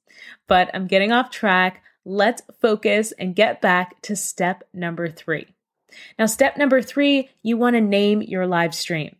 But 0.47 0.71
I'm 0.75 0.87
getting 0.87 1.13
off 1.13 1.31
track. 1.31 1.83
Let's 2.05 2.43
focus 2.61 3.13
and 3.13 3.37
get 3.37 3.61
back 3.61 4.01
to 4.03 4.17
step 4.17 4.65
number 4.73 5.09
three. 5.09 5.47
Now, 6.19 6.27
step 6.27 6.57
number 6.57 6.83
three, 6.83 7.31
you 7.43 7.57
want 7.57 7.75
to 7.75 7.81
name 7.81 8.23
your 8.23 8.47
live 8.47 8.75
stream. 8.75 9.17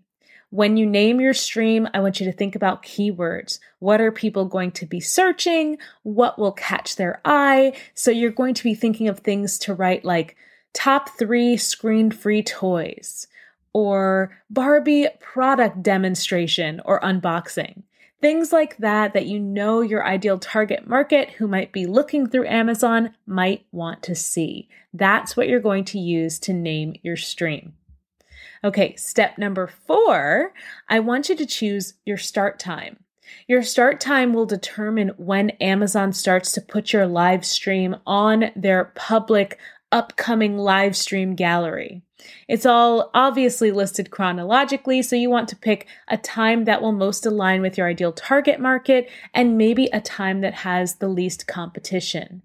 When 0.53 0.77
you 0.77 0.85
name 0.85 1.19
your 1.19 1.33
stream, 1.33 1.89
I 1.95 2.01
want 2.01 2.21
you 2.21 2.27
to 2.27 2.37
think 2.37 2.55
about 2.55 2.83
keywords. 2.83 3.59
What 3.79 4.03
are 4.03 4.13
people 4.13 4.45
going 4.45 4.73
to 4.73 4.85
be 4.85 5.01
searching? 5.01 5.79
What 6.03 6.39
will 6.39 6.53
catch 6.53 6.97
their 6.97 7.23
eye? 7.25 7.73
So 7.95 8.11
you're 8.11 8.31
going 8.31 8.53
to 8.53 8.63
be 8.63 8.75
thinking 8.75 9.09
of 9.09 9.21
things 9.21 9.57
to 9.61 9.73
write 9.73 10.05
like 10.05 10.37
top 10.75 11.09
three 11.19 11.57
screen 11.57 12.11
free 12.11 12.43
toys 12.43 13.29
or 13.73 14.39
Barbie 14.51 15.09
product 15.21 15.83
demonstration 15.83 16.83
or 16.85 17.01
unboxing. 17.01 17.85
Things 18.21 18.53
like 18.53 18.77
that 18.77 19.15
that 19.15 19.25
you 19.25 19.41
know 19.41 19.81
your 19.81 20.07
ideal 20.07 20.39
target 20.39 20.87
market 20.87 21.31
who 21.31 21.49
might 21.49 21.73
be 21.73 21.87
looking 21.87 22.27
through 22.27 22.47
Amazon 22.47 23.15
might 23.25 23.65
want 23.73 24.03
to 24.03 24.15
see. 24.15 24.69
That's 24.93 25.35
what 25.35 25.49
you're 25.49 25.61
going 25.61 25.87
to 25.87 25.99
use 25.99 26.39
to 26.41 26.53
name 26.53 26.97
your 27.03 27.17
stream. 27.17 27.73
Okay, 28.65 28.95
step 28.95 29.39
number 29.39 29.67
four, 29.67 30.53
I 30.89 31.01
want 31.01 31.29
you 31.29 31.35
to 31.37 31.47
choose 31.47 31.95
your 32.05 32.19
start 32.19 32.61
time. 32.61 32.99
Your 33.49 33.63
start 33.63 34.01
time 34.01 34.33
will 34.33 34.47
determine 34.47 35.09
when 35.17 35.51
Amazon 35.51 36.13
starts 36.13 36.53
to 36.53 36.61
put 36.61 36.93
your 36.93 37.07
live 37.07 37.45
stream 37.45 37.97
on 38.07 38.53
their 38.55 38.93
public 38.95 39.59
upcoming 39.91 40.57
live 40.57 40.97
stream 40.97 41.35
gallery. 41.35 42.03
It's 42.47 42.65
all 42.65 43.11
obviously 43.15 43.73
listed 43.73 44.13
chronologically, 44.13 45.03
so 45.03 45.17
you 45.17 45.29
want 45.29 45.49
to 45.49 45.57
pick 45.57 45.89
a 46.07 46.17
time 46.17 46.65
that 46.65 46.81
will 46.81 46.93
most 46.93 47.27
align 47.27 47.63
with 47.63 47.77
your 47.77 47.89
ideal 47.89 48.13
target 48.13 48.61
market 48.61 49.11
and 49.35 49.59
maybe 49.59 49.89
a 49.93 50.01
time 50.01 50.41
that 50.43 50.55
has 50.55 50.97
the 50.97 51.09
least 51.09 51.49
competition. 51.49 52.43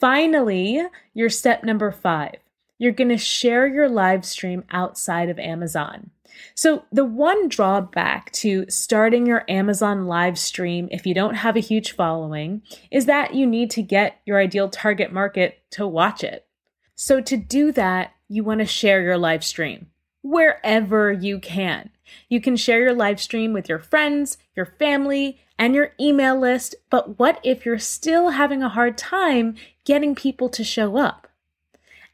Finally, 0.00 0.82
your 1.12 1.28
step 1.28 1.64
number 1.64 1.92
five 1.92 2.36
you're 2.78 2.92
going 2.92 3.08
to 3.08 3.18
share 3.18 3.66
your 3.66 3.88
live 3.88 4.24
stream 4.24 4.64
outside 4.70 5.28
of 5.28 5.38
Amazon. 5.38 6.10
So, 6.54 6.84
the 6.92 7.04
one 7.04 7.48
drawback 7.48 8.30
to 8.32 8.66
starting 8.68 9.26
your 9.26 9.44
Amazon 9.48 10.06
live 10.06 10.38
stream 10.38 10.88
if 10.90 11.06
you 11.06 11.14
don't 11.14 11.36
have 11.36 11.56
a 11.56 11.60
huge 11.60 11.92
following 11.92 12.62
is 12.90 13.06
that 13.06 13.34
you 13.34 13.46
need 13.46 13.70
to 13.70 13.82
get 13.82 14.20
your 14.26 14.38
ideal 14.38 14.68
target 14.68 15.12
market 15.12 15.60
to 15.70 15.86
watch 15.86 16.22
it. 16.22 16.46
So, 16.94 17.20
to 17.22 17.36
do 17.36 17.72
that, 17.72 18.12
you 18.28 18.44
want 18.44 18.60
to 18.60 18.66
share 18.66 19.02
your 19.02 19.16
live 19.16 19.44
stream 19.44 19.86
wherever 20.22 21.12
you 21.12 21.38
can. 21.38 21.90
You 22.28 22.40
can 22.40 22.56
share 22.56 22.80
your 22.80 22.94
live 22.94 23.20
stream 23.20 23.52
with 23.52 23.68
your 23.68 23.78
friends, 23.78 24.38
your 24.54 24.66
family, 24.66 25.38
and 25.58 25.74
your 25.74 25.92
email 26.00 26.38
list, 26.38 26.74
but 26.90 27.18
what 27.18 27.40
if 27.42 27.64
you're 27.64 27.78
still 27.78 28.30
having 28.30 28.62
a 28.62 28.68
hard 28.68 28.98
time 28.98 29.56
getting 29.84 30.14
people 30.14 30.48
to 30.50 30.62
show 30.62 30.96
up? 30.96 31.28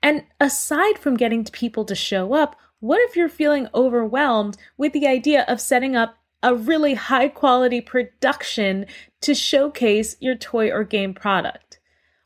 And 0.02 0.24
aside 0.40 0.98
from 0.98 1.16
getting 1.16 1.44
people 1.44 1.84
to 1.84 1.94
show 1.94 2.34
up, 2.34 2.56
what 2.80 3.00
if 3.02 3.14
you're 3.14 3.28
feeling 3.28 3.68
overwhelmed 3.74 4.56
with 4.76 4.92
the 4.92 5.06
idea 5.06 5.44
of 5.46 5.60
setting 5.60 5.94
up 5.94 6.16
a 6.42 6.54
really 6.54 6.94
high 6.94 7.28
quality 7.28 7.80
production 7.80 8.86
to 9.20 9.34
showcase 9.34 10.16
your 10.18 10.34
toy 10.34 10.70
or 10.70 10.82
game 10.82 11.14
product? 11.14 11.78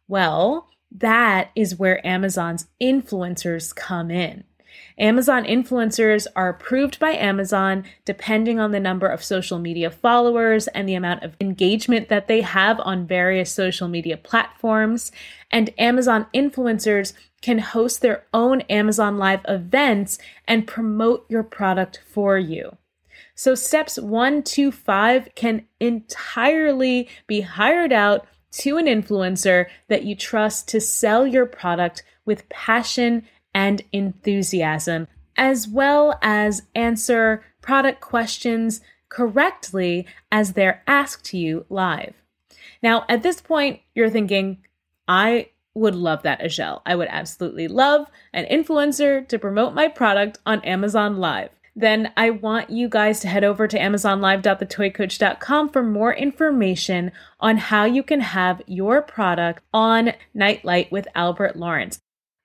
Well, 0.08 0.68
that 0.90 1.50
is 1.54 1.78
where 1.78 2.04
Amazon's 2.06 2.68
influencers 2.80 3.74
come 3.74 4.10
in. 4.10 4.44
Amazon 4.98 5.44
influencers 5.44 6.26
are 6.34 6.48
approved 6.48 6.98
by 6.98 7.10
Amazon 7.10 7.84
depending 8.04 8.58
on 8.58 8.72
the 8.72 8.80
number 8.80 9.06
of 9.06 9.22
social 9.22 9.58
media 9.58 9.90
followers 9.90 10.68
and 10.68 10.88
the 10.88 10.94
amount 10.94 11.22
of 11.22 11.36
engagement 11.40 12.08
that 12.08 12.28
they 12.28 12.40
have 12.40 12.80
on 12.80 13.06
various 13.06 13.52
social 13.52 13.88
media 13.88 14.16
platforms. 14.16 15.12
And 15.50 15.72
Amazon 15.78 16.26
influencers 16.34 17.12
can 17.46 17.58
host 17.60 18.00
their 18.00 18.24
own 18.34 18.60
Amazon 18.62 19.18
Live 19.18 19.38
events 19.46 20.18
and 20.48 20.66
promote 20.66 21.24
your 21.28 21.44
product 21.44 22.00
for 22.10 22.36
you. 22.36 22.76
So, 23.36 23.54
steps 23.54 24.00
one 24.00 24.42
to 24.54 24.72
five 24.72 25.28
can 25.36 25.64
entirely 25.78 27.08
be 27.28 27.42
hired 27.42 27.92
out 27.92 28.26
to 28.62 28.78
an 28.78 28.86
influencer 28.86 29.66
that 29.86 30.02
you 30.02 30.16
trust 30.16 30.66
to 30.70 30.80
sell 30.80 31.24
your 31.24 31.46
product 31.46 32.02
with 32.24 32.48
passion 32.48 33.22
and 33.54 33.80
enthusiasm, 33.92 35.06
as 35.36 35.68
well 35.68 36.18
as 36.22 36.64
answer 36.74 37.44
product 37.60 38.00
questions 38.00 38.80
correctly 39.08 40.04
as 40.32 40.54
they're 40.54 40.82
asked 40.88 41.24
to 41.26 41.38
you 41.38 41.64
live. 41.68 42.14
Now, 42.82 43.04
at 43.08 43.22
this 43.22 43.40
point, 43.40 43.82
you're 43.94 44.10
thinking, 44.10 44.64
I 45.06 45.50
would 45.76 45.94
love 45.94 46.22
that, 46.22 46.40
Azhelle. 46.40 46.82
I 46.84 46.96
would 46.96 47.08
absolutely 47.08 47.68
love 47.68 48.08
an 48.32 48.46
influencer 48.46 49.26
to 49.28 49.38
promote 49.38 49.74
my 49.74 49.88
product 49.88 50.38
on 50.44 50.64
Amazon 50.64 51.18
Live. 51.18 51.50
Then 51.74 52.12
I 52.16 52.30
want 52.30 52.70
you 52.70 52.88
guys 52.88 53.20
to 53.20 53.28
head 53.28 53.44
over 53.44 53.68
to 53.68 53.78
amazonlive.thetoycoach.com 53.78 55.68
for 55.68 55.82
more 55.82 56.14
information 56.14 57.12
on 57.38 57.58
how 57.58 57.84
you 57.84 58.02
can 58.02 58.20
have 58.20 58.62
your 58.66 59.02
product 59.02 59.62
on 59.74 60.14
Nightlight 60.34 60.90
with 60.90 61.06
Albert 61.14 61.56
Lawrence 61.56 62.00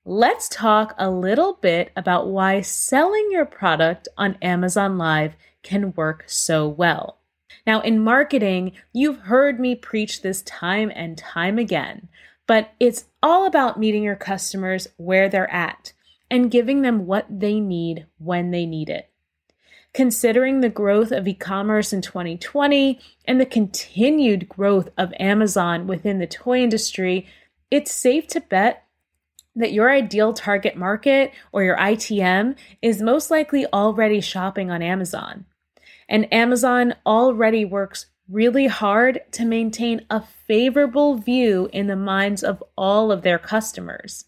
let's 0.06 0.50
talk 0.50 0.96
a 0.98 1.10
little 1.10 1.54
bit 1.62 1.92
about 1.96 2.28
why 2.28 2.62
selling 2.62 3.30
your 3.32 3.46
product 3.46 4.08
on 4.18 4.38
Amazon 4.42 4.98
Live 4.98 5.36
can 5.64 5.94
work 5.94 6.24
so 6.28 6.68
well. 6.68 7.20
Now, 7.68 7.82
in 7.82 8.04
marketing, 8.04 8.72
you've 8.94 9.20
heard 9.20 9.60
me 9.60 9.76
preach 9.76 10.22
this 10.22 10.42
time 10.42 10.92
and 10.96 11.18
time 11.18 11.60
again, 11.60 12.08
but 12.52 12.74
it's 12.82 13.06
all 13.24 13.46
about 13.46 13.80
meeting 13.80 14.04
your 14.04 14.18
customers 14.18 14.86
where 14.98 15.30
they're 15.30 15.50
at 15.54 15.94
and 16.30 16.52
giving 16.52 16.82
them 16.82 17.06
what 17.06 17.26
they 17.30 17.62
need 17.62 18.06
when 18.18 18.52
they 18.52 18.66
need 18.66 18.90
it. 18.90 19.10
Considering 19.94 20.60
the 20.60 20.68
growth 20.68 21.14
of 21.14 21.26
e 21.26 21.34
commerce 21.34 21.94
in 21.94 22.02
2020 22.02 23.00
and 23.24 23.40
the 23.40 23.46
continued 23.46 24.50
growth 24.50 24.90
of 24.98 25.14
Amazon 25.18 25.88
within 25.88 26.20
the 26.20 26.28
toy 26.28 26.62
industry, 26.62 27.26
it's 27.72 27.90
safe 27.90 28.28
to 28.28 28.42
bet 28.42 28.84
that 29.56 29.72
your 29.72 29.90
ideal 29.90 30.34
target 30.34 30.76
market 30.76 31.32
or 31.54 31.64
your 31.64 31.78
ITM 31.78 32.58
is 32.82 33.02
most 33.02 33.32
likely 33.32 33.66
already 33.68 34.20
shopping 34.20 34.70
on 34.70 34.82
Amazon. 34.82 35.46
And 36.10 36.34
Amazon 36.34 36.96
already 37.06 37.64
works 37.64 38.08
really 38.32 38.68
hard 38.68 39.22
to 39.32 39.46
maintain 39.46 40.06
a 40.10 40.22
favorable 40.22 41.16
view 41.16 41.70
in 41.74 41.88
the 41.88 41.96
minds 41.96 42.44
of 42.44 42.64
all 42.78 43.12
of 43.12 43.22
their 43.22 43.38
customers. 43.40 44.26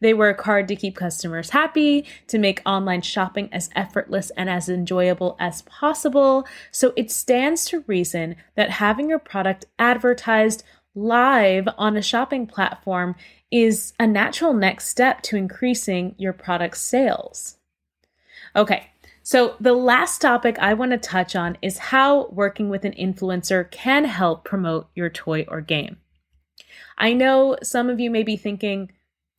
They 0.00 0.14
work 0.14 0.40
hard 0.40 0.66
to 0.68 0.76
keep 0.76 0.96
customers 0.96 1.50
happy, 1.50 2.06
to 2.28 2.38
make 2.38 2.62
online 2.64 3.02
shopping 3.02 3.50
as 3.52 3.68
effortless 3.76 4.30
and 4.30 4.48
as 4.48 4.68
enjoyable 4.68 5.36
as 5.38 5.62
possible. 5.62 6.46
So 6.70 6.94
it 6.96 7.10
stands 7.10 7.66
to 7.66 7.84
reason 7.86 8.36
that 8.54 8.70
having 8.70 9.10
your 9.10 9.18
product 9.18 9.66
advertised 9.78 10.62
live 10.94 11.68
on 11.76 11.96
a 11.96 12.02
shopping 12.02 12.46
platform 12.46 13.14
is 13.50 13.92
a 13.98 14.06
natural 14.06 14.54
next 14.54 14.88
step 14.88 15.22
to 15.22 15.36
increasing 15.36 16.14
your 16.18 16.32
product 16.32 16.78
sales. 16.78 17.56
Okay, 18.56 18.90
so 19.22 19.56
the 19.60 19.74
last 19.74 20.20
topic 20.20 20.58
I 20.58 20.74
want 20.74 20.92
to 20.92 20.98
touch 20.98 21.36
on 21.36 21.58
is 21.62 21.78
how 21.78 22.28
working 22.28 22.68
with 22.68 22.84
an 22.84 22.92
influencer 22.92 23.70
can 23.70 24.04
help 24.04 24.44
promote 24.44 24.88
your 24.94 25.10
toy 25.10 25.44
or 25.48 25.60
game. 25.60 25.98
I 26.96 27.12
know 27.12 27.56
some 27.62 27.88
of 27.88 28.00
you 28.00 28.10
may 28.10 28.22
be 28.22 28.36
thinking, 28.36 28.92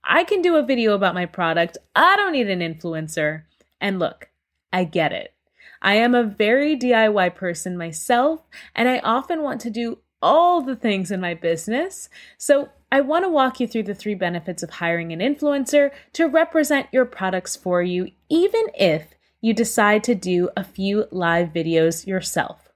I 0.04 0.24
can 0.24 0.42
do 0.42 0.56
a 0.56 0.66
video 0.66 0.94
about 0.94 1.14
my 1.14 1.26
product, 1.26 1.78
I 1.96 2.16
don't 2.16 2.34
need 2.34 2.50
an 2.50 2.60
influencer. 2.60 3.44
And 3.80 4.00
look, 4.00 4.30
I 4.74 4.84
get 4.84 5.12
it. 5.12 5.34
I 5.82 5.96
am 5.96 6.14
a 6.14 6.24
very 6.24 6.78
DIY 6.78 7.36
person 7.36 7.78
myself, 7.78 8.42
and 8.76 8.88
I 8.88 9.00
often 9.00 9.42
want 9.42 9.62
to 9.62 9.70
do 9.70 10.00
all 10.22 10.62
the 10.62 10.76
things 10.76 11.10
in 11.10 11.20
my 11.20 11.34
business. 11.34 12.10
So 12.38 12.70
I 12.92 13.02
want 13.02 13.26
to 13.26 13.30
walk 13.30 13.60
you 13.60 13.68
through 13.68 13.84
the 13.84 13.96
three 13.96 14.16
benefits 14.16 14.62
of 14.62 14.70
hiring 14.70 15.12
an 15.12 15.20
influencer 15.20 15.92
to 16.14 16.28
represent 16.28 16.88
your 16.92 17.06
products 17.06 17.56
for 17.56 17.82
you, 17.82 18.12
even 18.30 18.68
if 18.76 19.16
you 19.42 19.54
decide 19.54 20.04
to 20.06 20.16
do 20.16 20.50
a 20.56 20.64
few 20.64 21.06
live 21.12 21.50
videos 21.50 22.06
yourself. 22.08 22.70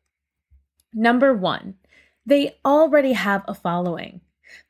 Number 0.93 1.33
one, 1.33 1.75
They 2.25 2.57
already 2.65 3.13
have 3.13 3.43
a 3.47 3.53
following. 3.53 4.21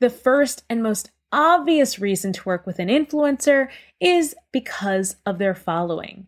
The 0.01 0.09
first 0.09 0.65
and 0.69 0.83
most 0.83 1.11
obvious 1.31 1.99
reason 1.99 2.33
to 2.33 2.43
work 2.43 2.65
with 2.65 2.79
an 2.79 2.89
influencer 2.89 3.69
is 4.01 4.35
because 4.51 5.15
of 5.25 5.37
their 5.37 5.55
following. 5.55 6.27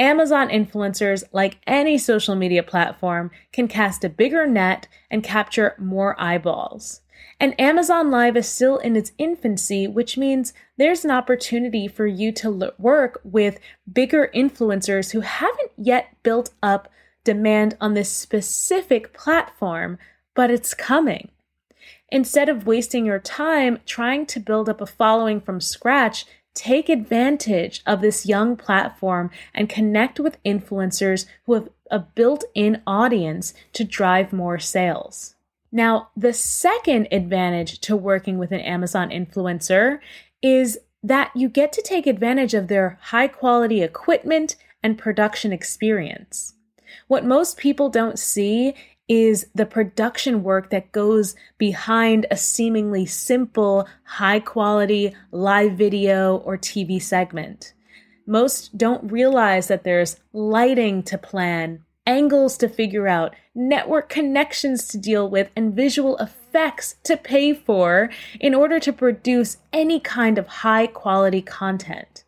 Amazon 0.00 0.48
influencers, 0.48 1.22
like 1.32 1.58
any 1.66 1.96
social 1.96 2.34
media 2.34 2.64
platform, 2.64 3.30
can 3.52 3.68
cast 3.68 4.02
a 4.02 4.08
bigger 4.08 4.46
net 4.46 4.88
and 5.10 5.22
capture 5.22 5.76
more 5.78 6.20
eyeballs. 6.20 7.00
And 7.40 7.58
Amazon 7.60 8.10
Live 8.10 8.36
is 8.36 8.48
still 8.48 8.78
in 8.78 8.96
its 8.96 9.12
infancy, 9.18 9.86
which 9.86 10.16
means 10.16 10.52
there's 10.76 11.04
an 11.04 11.10
opportunity 11.10 11.88
for 11.88 12.06
you 12.06 12.32
to 12.32 12.72
work 12.78 13.20
with 13.24 13.58
bigger 13.90 14.30
influencers 14.34 15.12
who 15.12 15.20
haven't 15.20 15.72
yet 15.76 16.16
built 16.22 16.50
up 16.62 16.88
demand 17.24 17.76
on 17.80 17.94
this 17.94 18.10
specific 18.10 19.12
platform, 19.12 19.98
but 20.34 20.50
it's 20.50 20.74
coming. 20.74 21.30
Instead 22.10 22.48
of 22.48 22.66
wasting 22.66 23.06
your 23.06 23.18
time 23.18 23.78
trying 23.86 24.26
to 24.26 24.38
build 24.38 24.68
up 24.68 24.80
a 24.80 24.86
following 24.86 25.40
from 25.40 25.60
scratch, 25.60 26.26
take 26.54 26.88
advantage 26.88 27.82
of 27.86 28.00
this 28.00 28.26
young 28.26 28.56
platform 28.56 29.30
and 29.52 29.68
connect 29.68 30.20
with 30.20 30.42
influencers 30.44 31.26
who 31.46 31.54
have 31.54 31.68
a 31.90 31.98
built 31.98 32.44
in 32.54 32.80
audience 32.86 33.54
to 33.72 33.84
drive 33.84 34.32
more 34.32 34.58
sales. 34.58 35.34
Now, 35.74 36.10
the 36.16 36.32
second 36.32 37.08
advantage 37.10 37.80
to 37.80 37.96
working 37.96 38.38
with 38.38 38.52
an 38.52 38.60
Amazon 38.60 39.10
influencer 39.10 39.98
is 40.40 40.78
that 41.02 41.32
you 41.34 41.48
get 41.48 41.72
to 41.72 41.82
take 41.82 42.06
advantage 42.06 42.54
of 42.54 42.68
their 42.68 42.96
high 43.02 43.26
quality 43.26 43.82
equipment 43.82 44.54
and 44.84 44.96
production 44.96 45.52
experience. 45.52 46.54
What 47.08 47.24
most 47.24 47.56
people 47.56 47.88
don't 47.88 48.20
see 48.20 48.74
is 49.08 49.48
the 49.52 49.66
production 49.66 50.44
work 50.44 50.70
that 50.70 50.92
goes 50.92 51.34
behind 51.58 52.26
a 52.30 52.36
seemingly 52.36 53.04
simple, 53.04 53.88
high 54.04 54.38
quality 54.38 55.12
live 55.32 55.72
video 55.72 56.36
or 56.36 56.56
TV 56.56 57.02
segment. 57.02 57.72
Most 58.28 58.78
don't 58.78 59.10
realize 59.10 59.66
that 59.66 59.82
there's 59.82 60.20
lighting 60.32 61.02
to 61.02 61.18
plan, 61.18 61.82
angles 62.06 62.56
to 62.58 62.68
figure 62.68 63.08
out, 63.08 63.34
network 63.54 64.08
connections 64.08 64.88
to 64.88 64.98
deal 64.98 65.28
with, 65.28 65.50
and 65.56 65.74
visual 65.74 66.16
effects 66.18 66.96
to 67.04 67.16
pay 67.16 67.52
for 67.52 68.10
in 68.40 68.54
order 68.54 68.78
to 68.80 68.92
produce 68.92 69.58
any 69.72 70.00
kind 70.00 70.38
of 70.38 70.46
high 70.46 70.86
quality 70.86 71.42
content. 71.42 72.24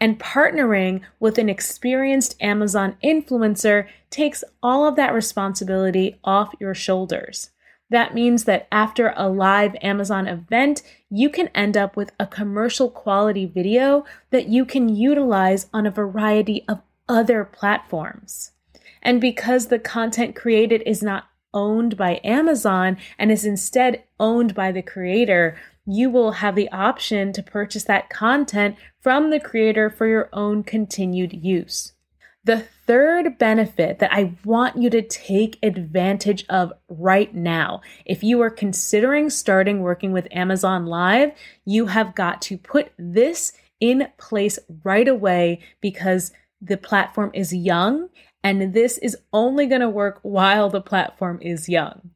And 0.00 0.18
partnering 0.18 1.00
with 1.18 1.38
an 1.38 1.48
experienced 1.48 2.36
Amazon 2.40 2.96
influencer 3.02 3.88
takes 4.10 4.44
all 4.62 4.86
of 4.86 4.96
that 4.96 5.12
responsibility 5.12 6.18
off 6.22 6.54
your 6.60 6.74
shoulders. 6.74 7.50
That 7.90 8.14
means 8.14 8.44
that 8.44 8.68
after 8.70 9.14
a 9.16 9.28
live 9.28 9.74
Amazon 9.82 10.28
event, 10.28 10.82
you 11.10 11.30
can 11.30 11.48
end 11.48 11.76
up 11.76 11.96
with 11.96 12.12
a 12.20 12.26
commercial 12.26 12.90
quality 12.90 13.46
video 13.46 14.04
that 14.30 14.48
you 14.48 14.64
can 14.64 14.88
utilize 14.88 15.68
on 15.72 15.86
a 15.86 15.90
variety 15.90 16.64
of 16.68 16.82
other 17.08 17.44
platforms. 17.44 18.52
And 19.02 19.20
because 19.20 19.66
the 19.66 19.78
content 19.78 20.36
created 20.36 20.82
is 20.86 21.02
not 21.02 21.28
owned 21.54 21.96
by 21.96 22.20
Amazon 22.24 22.96
and 23.18 23.32
is 23.32 23.44
instead 23.44 24.04
owned 24.20 24.54
by 24.54 24.72
the 24.72 24.82
creator, 24.82 25.56
you 25.86 26.10
will 26.10 26.32
have 26.32 26.54
the 26.54 26.70
option 26.70 27.32
to 27.32 27.42
purchase 27.42 27.84
that 27.84 28.10
content 28.10 28.76
from 29.00 29.30
the 29.30 29.40
creator 29.40 29.88
for 29.88 30.06
your 30.06 30.28
own 30.32 30.62
continued 30.62 31.32
use. 31.32 31.92
The 32.44 32.64
third 32.86 33.36
benefit 33.36 33.98
that 33.98 34.12
I 34.12 34.34
want 34.44 34.80
you 34.80 34.88
to 34.90 35.02
take 35.02 35.58
advantage 35.62 36.46
of 36.48 36.72
right 36.88 37.34
now, 37.34 37.82
if 38.06 38.22
you 38.22 38.40
are 38.42 38.50
considering 38.50 39.28
starting 39.28 39.80
working 39.80 40.12
with 40.12 40.28
Amazon 40.30 40.86
Live, 40.86 41.32
you 41.64 41.86
have 41.86 42.14
got 42.14 42.40
to 42.42 42.56
put 42.56 42.92
this 42.98 43.52
in 43.80 44.08
place 44.18 44.58
right 44.82 45.08
away 45.08 45.60
because 45.80 46.32
the 46.60 46.76
platform 46.76 47.30
is 47.34 47.54
young 47.54 48.08
and 48.48 48.72
this 48.72 48.96
is 48.98 49.16
only 49.32 49.66
going 49.66 49.82
to 49.82 49.88
work 49.90 50.20
while 50.22 50.70
the 50.70 50.80
platform 50.80 51.38
is 51.42 51.68
young. 51.68 52.10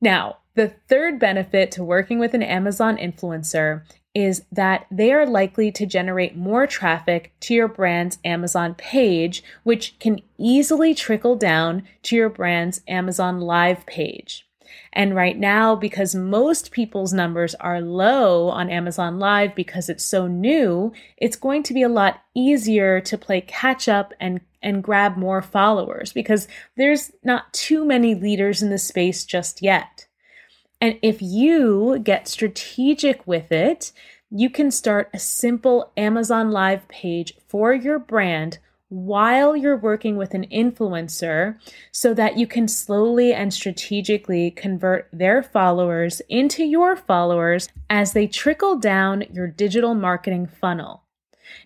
Now, 0.00 0.38
the 0.54 0.74
third 0.88 1.20
benefit 1.20 1.70
to 1.72 1.84
working 1.84 2.18
with 2.18 2.34
an 2.34 2.42
Amazon 2.42 2.96
influencer 2.96 3.84
is 4.14 4.42
that 4.52 4.86
they 4.90 5.12
are 5.12 5.24
likely 5.24 5.72
to 5.72 5.86
generate 5.86 6.36
more 6.36 6.66
traffic 6.66 7.32
to 7.40 7.54
your 7.54 7.68
brand's 7.68 8.18
Amazon 8.24 8.74
page, 8.74 9.42
which 9.62 9.98
can 10.00 10.20
easily 10.36 10.94
trickle 10.94 11.36
down 11.36 11.84
to 12.02 12.16
your 12.16 12.28
brand's 12.28 12.82
Amazon 12.86 13.40
Live 13.40 13.86
page. 13.86 14.46
And 14.92 15.14
right 15.14 15.38
now, 15.38 15.74
because 15.74 16.14
most 16.14 16.72
people's 16.72 17.12
numbers 17.12 17.54
are 17.56 17.80
low 17.80 18.48
on 18.48 18.68
Amazon 18.68 19.18
Live 19.18 19.54
because 19.54 19.88
it's 19.88 20.04
so 20.04 20.26
new, 20.26 20.92
it's 21.16 21.36
going 21.36 21.62
to 21.64 21.74
be 21.74 21.82
a 21.82 21.88
lot 21.88 22.20
easier 22.34 23.00
to 23.00 23.16
play 23.16 23.40
catch 23.40 23.88
up 23.88 24.12
and 24.20 24.40
and 24.62 24.82
grab 24.82 25.16
more 25.16 25.42
followers 25.42 26.12
because 26.12 26.48
there's 26.76 27.12
not 27.22 27.52
too 27.52 27.84
many 27.84 28.14
leaders 28.14 28.62
in 28.62 28.70
the 28.70 28.78
space 28.78 29.24
just 29.24 29.62
yet. 29.62 30.06
And 30.80 30.98
if 31.02 31.22
you 31.22 32.00
get 32.02 32.26
strategic 32.26 33.26
with 33.26 33.52
it, 33.52 33.92
you 34.30 34.50
can 34.50 34.70
start 34.70 35.10
a 35.12 35.18
simple 35.18 35.92
Amazon 35.96 36.50
Live 36.50 36.88
page 36.88 37.34
for 37.46 37.72
your 37.72 37.98
brand 37.98 38.58
while 38.88 39.56
you're 39.56 39.76
working 39.76 40.16
with 40.16 40.34
an 40.34 40.46
influencer 40.52 41.58
so 41.92 42.12
that 42.12 42.36
you 42.36 42.46
can 42.46 42.68
slowly 42.68 43.32
and 43.32 43.52
strategically 43.52 44.50
convert 44.50 45.08
their 45.12 45.42
followers 45.42 46.20
into 46.28 46.62
your 46.62 46.94
followers 46.94 47.68
as 47.88 48.12
they 48.12 48.26
trickle 48.26 48.76
down 48.78 49.24
your 49.32 49.46
digital 49.46 49.94
marketing 49.94 50.46
funnel. 50.46 51.04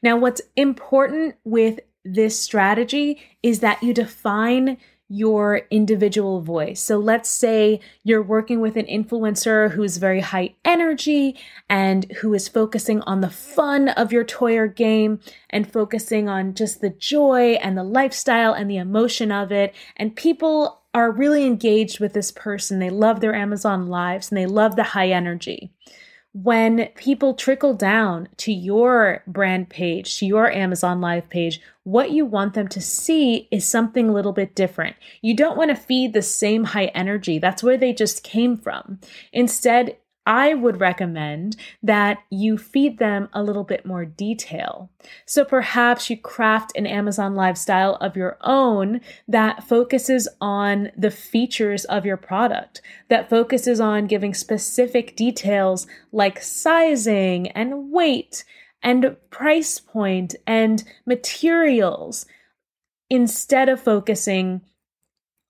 Now, 0.02 0.16
what's 0.16 0.40
important 0.54 1.34
with 1.42 1.80
this 2.06 2.38
strategy 2.38 3.20
is 3.42 3.60
that 3.60 3.82
you 3.82 3.92
define 3.92 4.78
your 5.08 5.62
individual 5.70 6.40
voice. 6.40 6.80
So 6.80 6.98
let's 6.98 7.30
say 7.30 7.80
you're 8.02 8.22
working 8.22 8.60
with 8.60 8.76
an 8.76 8.86
influencer 8.86 9.70
who's 9.70 9.98
very 9.98 10.20
high 10.20 10.54
energy 10.64 11.38
and 11.68 12.10
who 12.16 12.34
is 12.34 12.48
focusing 12.48 13.02
on 13.02 13.20
the 13.20 13.30
fun 13.30 13.90
of 13.90 14.12
your 14.12 14.24
toy 14.24 14.56
or 14.56 14.66
game 14.66 15.20
and 15.50 15.70
focusing 15.70 16.28
on 16.28 16.54
just 16.54 16.80
the 16.80 16.90
joy 16.90 17.52
and 17.62 17.78
the 17.78 17.84
lifestyle 17.84 18.52
and 18.52 18.68
the 18.68 18.78
emotion 18.78 19.30
of 19.30 19.52
it. 19.52 19.74
And 19.96 20.16
people 20.16 20.82
are 20.92 21.12
really 21.12 21.44
engaged 21.44 22.00
with 22.00 22.12
this 22.12 22.32
person. 22.32 22.80
They 22.80 22.90
love 22.90 23.20
their 23.20 23.34
Amazon 23.34 23.86
lives 23.86 24.30
and 24.30 24.38
they 24.38 24.46
love 24.46 24.74
the 24.74 24.82
high 24.82 25.10
energy 25.10 25.72
when 26.42 26.86
people 26.96 27.32
trickle 27.32 27.72
down 27.72 28.28
to 28.36 28.52
your 28.52 29.22
brand 29.26 29.70
page, 29.70 30.18
to 30.18 30.26
your 30.26 30.50
Amazon 30.52 31.00
Live 31.00 31.30
page, 31.30 31.62
what 31.84 32.10
you 32.10 32.26
want 32.26 32.52
them 32.52 32.68
to 32.68 32.80
see 32.80 33.48
is 33.50 33.64
something 33.64 34.10
a 34.10 34.12
little 34.12 34.34
bit 34.34 34.54
different. 34.54 34.96
You 35.22 35.34
don't 35.34 35.56
want 35.56 35.70
to 35.70 35.74
feed 35.74 36.12
the 36.12 36.20
same 36.20 36.64
high 36.64 36.86
energy. 36.86 37.38
That's 37.38 37.62
where 37.62 37.78
they 37.78 37.94
just 37.94 38.22
came 38.22 38.58
from. 38.58 39.00
Instead, 39.32 39.96
I 40.26 40.54
would 40.54 40.80
recommend 40.80 41.56
that 41.82 42.18
you 42.30 42.58
feed 42.58 42.98
them 42.98 43.28
a 43.32 43.42
little 43.42 43.62
bit 43.62 43.86
more 43.86 44.04
detail. 44.04 44.90
So 45.24 45.44
perhaps 45.44 46.10
you 46.10 46.16
craft 46.16 46.72
an 46.76 46.86
Amazon 46.86 47.36
lifestyle 47.36 47.94
of 47.96 48.16
your 48.16 48.36
own 48.40 49.00
that 49.28 49.62
focuses 49.62 50.28
on 50.40 50.90
the 50.96 51.12
features 51.12 51.84
of 51.84 52.04
your 52.04 52.16
product, 52.16 52.82
that 53.08 53.30
focuses 53.30 53.78
on 53.78 54.08
giving 54.08 54.34
specific 54.34 55.14
details 55.14 55.86
like 56.10 56.42
sizing 56.42 57.48
and 57.52 57.92
weight 57.92 58.44
and 58.82 59.16
price 59.30 59.78
point 59.78 60.34
and 60.46 60.82
materials 61.06 62.26
instead 63.08 63.68
of 63.68 63.80
focusing 63.80 64.60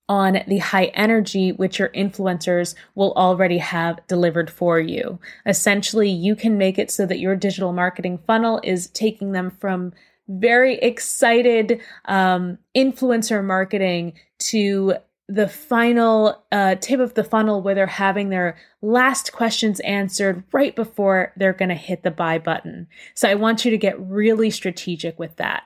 on 0.09 0.39
the 0.47 0.59
high 0.59 0.85
energy 0.85 1.51
which 1.51 1.79
your 1.79 1.89
influencers 1.89 2.75
will 2.95 3.13
already 3.13 3.57
have 3.57 3.99
delivered 4.07 4.49
for 4.49 4.79
you. 4.79 5.19
Essentially, 5.45 6.09
you 6.09 6.35
can 6.35 6.57
make 6.57 6.79
it 6.79 6.89
so 6.89 7.05
that 7.05 7.19
your 7.19 7.35
digital 7.35 7.73
marketing 7.73 8.19
funnel 8.25 8.59
is 8.63 8.89
taking 8.89 9.33
them 9.33 9.51
from 9.51 9.93
very 10.29 10.75
excited 10.75 11.81
um, 12.05 12.57
influencer 12.75 13.43
marketing 13.43 14.13
to 14.39 14.95
the 15.29 15.47
final 15.47 16.45
uh, 16.51 16.75
tip 16.75 16.99
of 16.99 17.13
the 17.13 17.23
funnel 17.23 17.61
where 17.61 17.75
they're 17.75 17.85
having 17.85 18.29
their 18.29 18.57
last 18.81 19.33
questions 19.33 19.81
answered 19.81 20.43
right 20.53 20.75
before 20.75 21.33
they're 21.35 21.53
going 21.53 21.69
to 21.69 21.75
hit 21.75 22.03
the 22.03 22.11
buy 22.11 22.37
button. 22.37 22.87
So 23.13 23.27
I 23.27 23.35
want 23.35 23.65
you 23.65 23.71
to 23.71 23.77
get 23.77 23.99
really 23.99 24.49
strategic 24.49 25.19
with 25.19 25.35
that. 25.35 25.63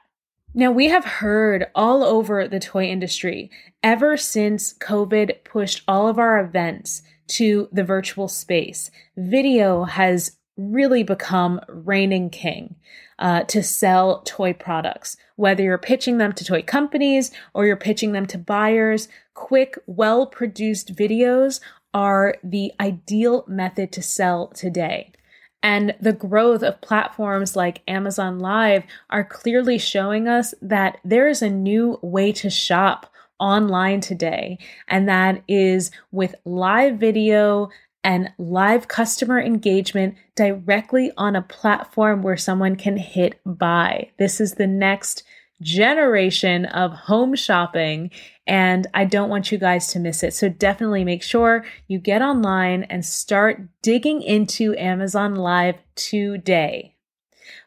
Now, 0.53 0.69
we 0.69 0.89
have 0.89 1.05
heard 1.05 1.67
all 1.73 2.03
over 2.03 2.45
the 2.45 2.59
toy 2.59 2.85
industry 2.85 3.49
ever 3.81 4.17
since 4.17 4.73
COVID 4.73 5.45
pushed 5.45 5.81
all 5.87 6.09
of 6.09 6.19
our 6.19 6.39
events 6.39 7.03
to 7.27 7.69
the 7.71 7.85
virtual 7.85 8.27
space. 8.27 8.91
Video 9.15 9.85
has 9.85 10.37
really 10.57 11.03
become 11.03 11.61
reigning 11.69 12.29
king 12.29 12.75
uh, 13.17 13.43
to 13.43 13.63
sell 13.63 14.23
toy 14.23 14.51
products. 14.51 15.15
Whether 15.37 15.63
you're 15.63 15.77
pitching 15.77 16.17
them 16.17 16.33
to 16.33 16.43
toy 16.43 16.63
companies 16.63 17.31
or 17.53 17.65
you're 17.65 17.77
pitching 17.77 18.11
them 18.11 18.25
to 18.27 18.37
buyers, 18.37 19.07
quick, 19.33 19.77
well 19.85 20.25
produced 20.25 20.93
videos 20.93 21.61
are 21.93 22.35
the 22.43 22.73
ideal 22.77 23.45
method 23.47 23.93
to 23.93 24.01
sell 24.01 24.47
today. 24.47 25.13
And 25.63 25.93
the 26.01 26.13
growth 26.13 26.63
of 26.63 26.81
platforms 26.81 27.55
like 27.55 27.83
Amazon 27.87 28.39
Live 28.39 28.83
are 29.09 29.23
clearly 29.23 29.77
showing 29.77 30.27
us 30.27 30.53
that 30.61 30.97
there 31.03 31.27
is 31.27 31.41
a 31.41 31.49
new 31.49 31.99
way 32.01 32.31
to 32.33 32.49
shop 32.49 33.11
online 33.39 34.01
today. 34.01 34.57
And 34.87 35.07
that 35.09 35.43
is 35.47 35.91
with 36.11 36.35
live 36.45 36.97
video 36.97 37.69
and 38.03 38.29
live 38.37 38.87
customer 38.87 39.39
engagement 39.39 40.15
directly 40.35 41.11
on 41.17 41.35
a 41.35 41.41
platform 41.41 42.23
where 42.23 42.37
someone 42.37 42.75
can 42.75 42.97
hit 42.97 43.39
buy. 43.45 44.09
This 44.17 44.41
is 44.41 44.53
the 44.53 44.67
next 44.67 45.23
generation 45.61 46.65
of 46.65 46.91
home 46.91 47.35
shopping 47.35 48.11
and 48.47 48.87
I 48.93 49.05
don't 49.05 49.29
want 49.29 49.51
you 49.51 49.57
guys 49.57 49.87
to 49.93 49.99
miss 49.99 50.23
it. 50.23 50.33
So 50.33 50.49
definitely 50.49 51.05
make 51.05 51.23
sure 51.23 51.63
you 51.87 51.99
get 51.99 52.21
online 52.21 52.83
and 52.83 53.05
start 53.05 53.61
digging 53.81 54.21
into 54.21 54.75
Amazon 54.77 55.35
Live 55.35 55.75
today. 55.95 56.95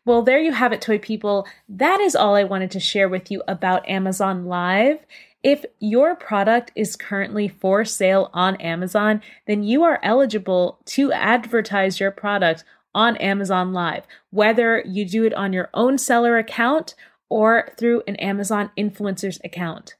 Well, 0.04 0.22
there 0.22 0.40
you 0.40 0.52
have 0.52 0.72
it, 0.72 0.82
toy 0.82 0.98
people. 0.98 1.46
That 1.68 2.00
is 2.00 2.14
all 2.14 2.34
I 2.34 2.44
wanted 2.44 2.70
to 2.72 2.80
share 2.80 3.08
with 3.08 3.30
you 3.30 3.42
about 3.48 3.88
Amazon 3.88 4.46
Live. 4.46 4.98
If 5.42 5.64
your 5.78 6.14
product 6.14 6.72
is 6.74 6.96
currently 6.96 7.48
for 7.48 7.84
sale 7.84 8.30
on 8.32 8.56
Amazon, 8.56 9.22
then 9.46 9.62
you 9.62 9.82
are 9.82 10.00
eligible 10.02 10.80
to 10.86 11.12
advertise 11.12 12.00
your 12.00 12.10
product 12.10 12.64
on 12.94 13.16
Amazon 13.16 13.72
Live, 13.72 14.04
whether 14.30 14.82
you 14.86 15.04
do 15.04 15.24
it 15.24 15.34
on 15.34 15.52
your 15.52 15.68
own 15.74 15.98
seller 15.98 16.38
account 16.38 16.94
or 17.34 17.68
through 17.76 18.02
an 18.06 18.16
Amazon 18.16 18.70
influencers 18.78 19.38
account. 19.42 19.96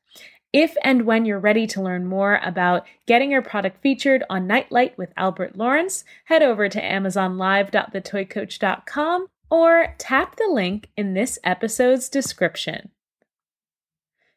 If 0.53 0.77
and 0.85 1.05
when 1.05 1.25
you're 1.25 1.41
ready 1.41 1.67
to 1.67 1.83
learn 1.83 2.07
more 2.07 2.39
about 2.45 2.87
getting 3.09 3.33
your 3.33 3.43
product 3.43 3.83
featured 3.83 4.23
on 4.31 4.47
Nightlight 4.47 4.97
with 4.97 5.13
Albert 5.17 5.57
Lawrence, 5.57 6.05
head 6.27 6.45
over 6.45 6.69
to 6.69 6.81
amazonlive.thetoycoach.com 6.81 9.27
or 9.51 9.97
tap 9.99 10.37
the 10.37 10.49
link 10.49 10.91
in 10.97 11.15
this 11.15 11.41
episode's 11.43 12.09
description. 12.09 12.91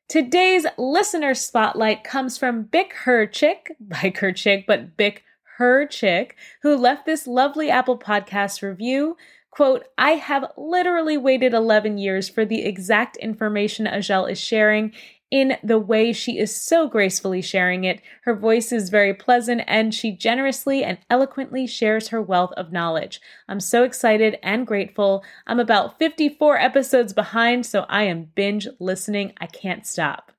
Today's 0.10 0.66
listener 0.80 1.36
spotlight 1.36 2.04
comes 2.04 2.40
from 2.40 2.64
Bick 2.64 2.94
Her 2.94 3.28
Chick, 3.28 3.76
by 3.80 4.10
Chick, 4.10 4.66
but 4.68 4.98
Bick 4.98 5.24
Her 5.58 5.86
Chick, 5.86 6.36
who 6.64 6.76
left 6.76 7.06
this 7.06 7.28
lovely 7.28 7.70
Apple 7.70 8.00
Podcast 8.00 8.64
review 8.64 9.16
Quote, 9.52 9.86
I 9.98 10.12
have 10.12 10.52
literally 10.56 11.18
waited 11.18 11.54
11 11.54 11.98
years 11.98 12.30
for 12.30 12.46
the 12.46 12.64
exact 12.64 13.18
information 13.18 13.86
Azhelle 13.86 14.30
is 14.30 14.40
sharing 14.40 14.94
in 15.30 15.58
the 15.62 15.80
way 15.80 16.14
she 16.14 16.38
is 16.38 16.56
so 16.56 16.88
gracefully 16.88 17.42
sharing 17.42 17.84
it. 17.84 18.02
Her 18.24 18.36
voice 18.36 18.72
is 18.72 18.90
very 18.90 19.14
pleasant 19.14 19.62
and 19.68 19.94
she 19.94 20.12
generously 20.12 20.84
and 20.84 21.00
eloquently 21.10 21.68
shares 21.68 22.10
her 22.10 22.22
wealth 22.22 22.54
of 22.56 22.72
knowledge. 22.72 23.20
I'm 23.50 23.60
so 23.60 23.84
excited 23.84 24.38
and 24.42 24.66
grateful. 24.66 25.24
I'm 25.46 25.60
about 25.60 26.00
54 26.00 26.58
episodes 26.60 27.14
behind, 27.14 27.66
so 27.66 27.86
I 27.90 28.04
am 28.04 28.32
binge 28.36 28.68
listening. 28.80 29.34
I 29.40 29.48
can't 29.48 29.86
stop. 29.86 30.32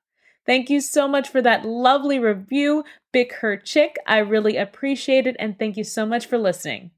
Thank 0.45 0.69
you 0.71 0.81
so 0.81 1.07
much 1.07 1.29
for 1.29 1.41
that 1.43 1.65
lovely 1.65 2.17
review, 2.17 2.83
Big 3.11 3.33
Her 3.35 3.55
Chick. 3.57 3.97
I 4.07 4.17
really 4.19 4.57
appreciate 4.57 5.27
it 5.27 5.35
and 5.37 5.59
thank 5.59 5.77
you 5.77 5.83
so 5.83 6.07
much 6.07 6.25
for 6.25 6.39
listening. 6.39 6.91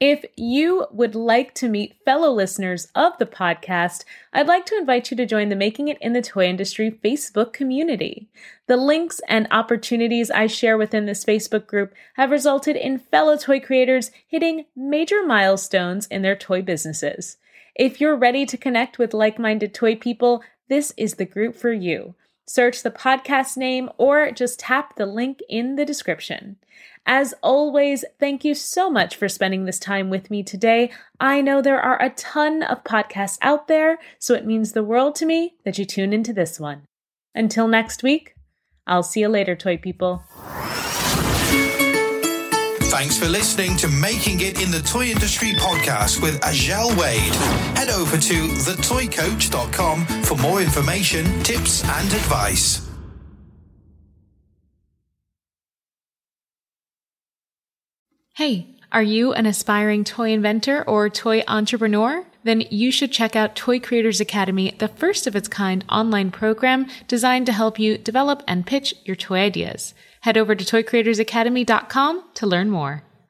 If 0.00 0.24
you 0.36 0.86
would 0.90 1.14
like 1.14 1.54
to 1.54 1.68
meet 1.68 1.96
fellow 2.04 2.32
listeners 2.32 2.88
of 2.94 3.16
the 3.18 3.26
podcast, 3.26 4.04
I'd 4.32 4.48
like 4.48 4.66
to 4.66 4.76
invite 4.76 5.10
you 5.10 5.16
to 5.16 5.26
join 5.26 5.48
the 5.48 5.54
Making 5.54 5.86
It 5.88 5.98
in 6.00 6.12
the 6.12 6.20
Toy 6.20 6.46
Industry 6.46 6.90
Facebook 6.90 7.52
community. 7.52 8.28
The 8.66 8.76
links 8.76 9.20
and 9.28 9.46
opportunities 9.52 10.28
I 10.28 10.48
share 10.48 10.76
within 10.76 11.06
this 11.06 11.24
Facebook 11.24 11.68
group 11.68 11.94
have 12.14 12.32
resulted 12.32 12.74
in 12.74 12.98
fellow 12.98 13.36
toy 13.36 13.60
creators 13.60 14.10
hitting 14.26 14.64
major 14.74 15.24
milestones 15.24 16.08
in 16.08 16.22
their 16.22 16.36
toy 16.36 16.62
businesses. 16.62 17.36
If 17.76 18.00
you're 18.00 18.16
ready 18.16 18.44
to 18.46 18.56
connect 18.56 18.98
with 18.98 19.14
like 19.14 19.38
minded 19.38 19.72
toy 19.72 19.94
people, 19.94 20.42
this 20.68 20.92
is 20.96 21.14
the 21.14 21.24
group 21.24 21.54
for 21.54 21.72
you. 21.72 22.14
Search 22.46 22.82
the 22.82 22.90
podcast 22.90 23.56
name 23.56 23.88
or 23.98 24.30
just 24.30 24.60
tap 24.60 24.96
the 24.96 25.06
link 25.06 25.40
in 25.48 25.76
the 25.76 25.84
description. 25.84 26.56
As 27.06 27.34
always, 27.42 28.04
thank 28.20 28.44
you 28.44 28.54
so 28.54 28.88
much 28.88 29.16
for 29.16 29.28
spending 29.28 29.64
this 29.64 29.78
time 29.78 30.10
with 30.10 30.30
me 30.30 30.42
today. 30.42 30.90
I 31.18 31.40
know 31.40 31.60
there 31.60 31.80
are 31.80 32.00
a 32.00 32.10
ton 32.10 32.62
of 32.62 32.84
podcasts 32.84 33.38
out 33.42 33.66
there, 33.66 33.98
so 34.18 34.34
it 34.34 34.46
means 34.46 34.72
the 34.72 34.84
world 34.84 35.16
to 35.16 35.26
me 35.26 35.54
that 35.64 35.78
you 35.78 35.84
tune 35.84 36.12
into 36.12 36.32
this 36.32 36.60
one. 36.60 36.82
Until 37.34 37.66
next 37.66 38.02
week, 38.02 38.34
I'll 38.86 39.02
see 39.02 39.20
you 39.20 39.28
later, 39.28 39.56
toy 39.56 39.78
people. 39.78 40.22
Thanks 43.02 43.18
for 43.18 43.26
listening 43.26 43.76
to 43.78 43.88
Making 43.88 44.42
It 44.42 44.62
in 44.62 44.70
the 44.70 44.78
Toy 44.78 45.06
Industry 45.06 45.54
podcast 45.54 46.22
with 46.22 46.40
Azhelle 46.42 46.96
Wade. 46.96 47.34
Head 47.76 47.88
over 47.88 48.16
to 48.16 48.34
thetoycoach.com 48.34 50.06
for 50.22 50.36
more 50.36 50.62
information, 50.62 51.24
tips, 51.42 51.82
and 51.82 52.06
advice. 52.12 52.88
Hey, 58.34 58.68
are 58.92 59.02
you 59.02 59.32
an 59.32 59.46
aspiring 59.46 60.04
toy 60.04 60.30
inventor 60.30 60.84
or 60.88 61.10
toy 61.10 61.42
entrepreneur? 61.48 62.24
Then 62.44 62.60
you 62.70 62.92
should 62.92 63.10
check 63.10 63.34
out 63.34 63.56
Toy 63.56 63.80
Creators 63.80 64.20
Academy, 64.20 64.76
the 64.78 64.86
first 64.86 65.26
of 65.26 65.34
its 65.34 65.48
kind 65.48 65.84
online 65.88 66.30
program 66.30 66.86
designed 67.08 67.46
to 67.46 67.52
help 67.52 67.80
you 67.80 67.98
develop 67.98 68.44
and 68.46 68.64
pitch 68.64 68.94
your 69.04 69.16
toy 69.16 69.38
ideas. 69.38 69.92
Head 70.22 70.38
over 70.38 70.54
to 70.54 70.64
toycreatorsacademy.com 70.64 72.24
to 72.34 72.46
learn 72.46 72.70
more. 72.70 73.02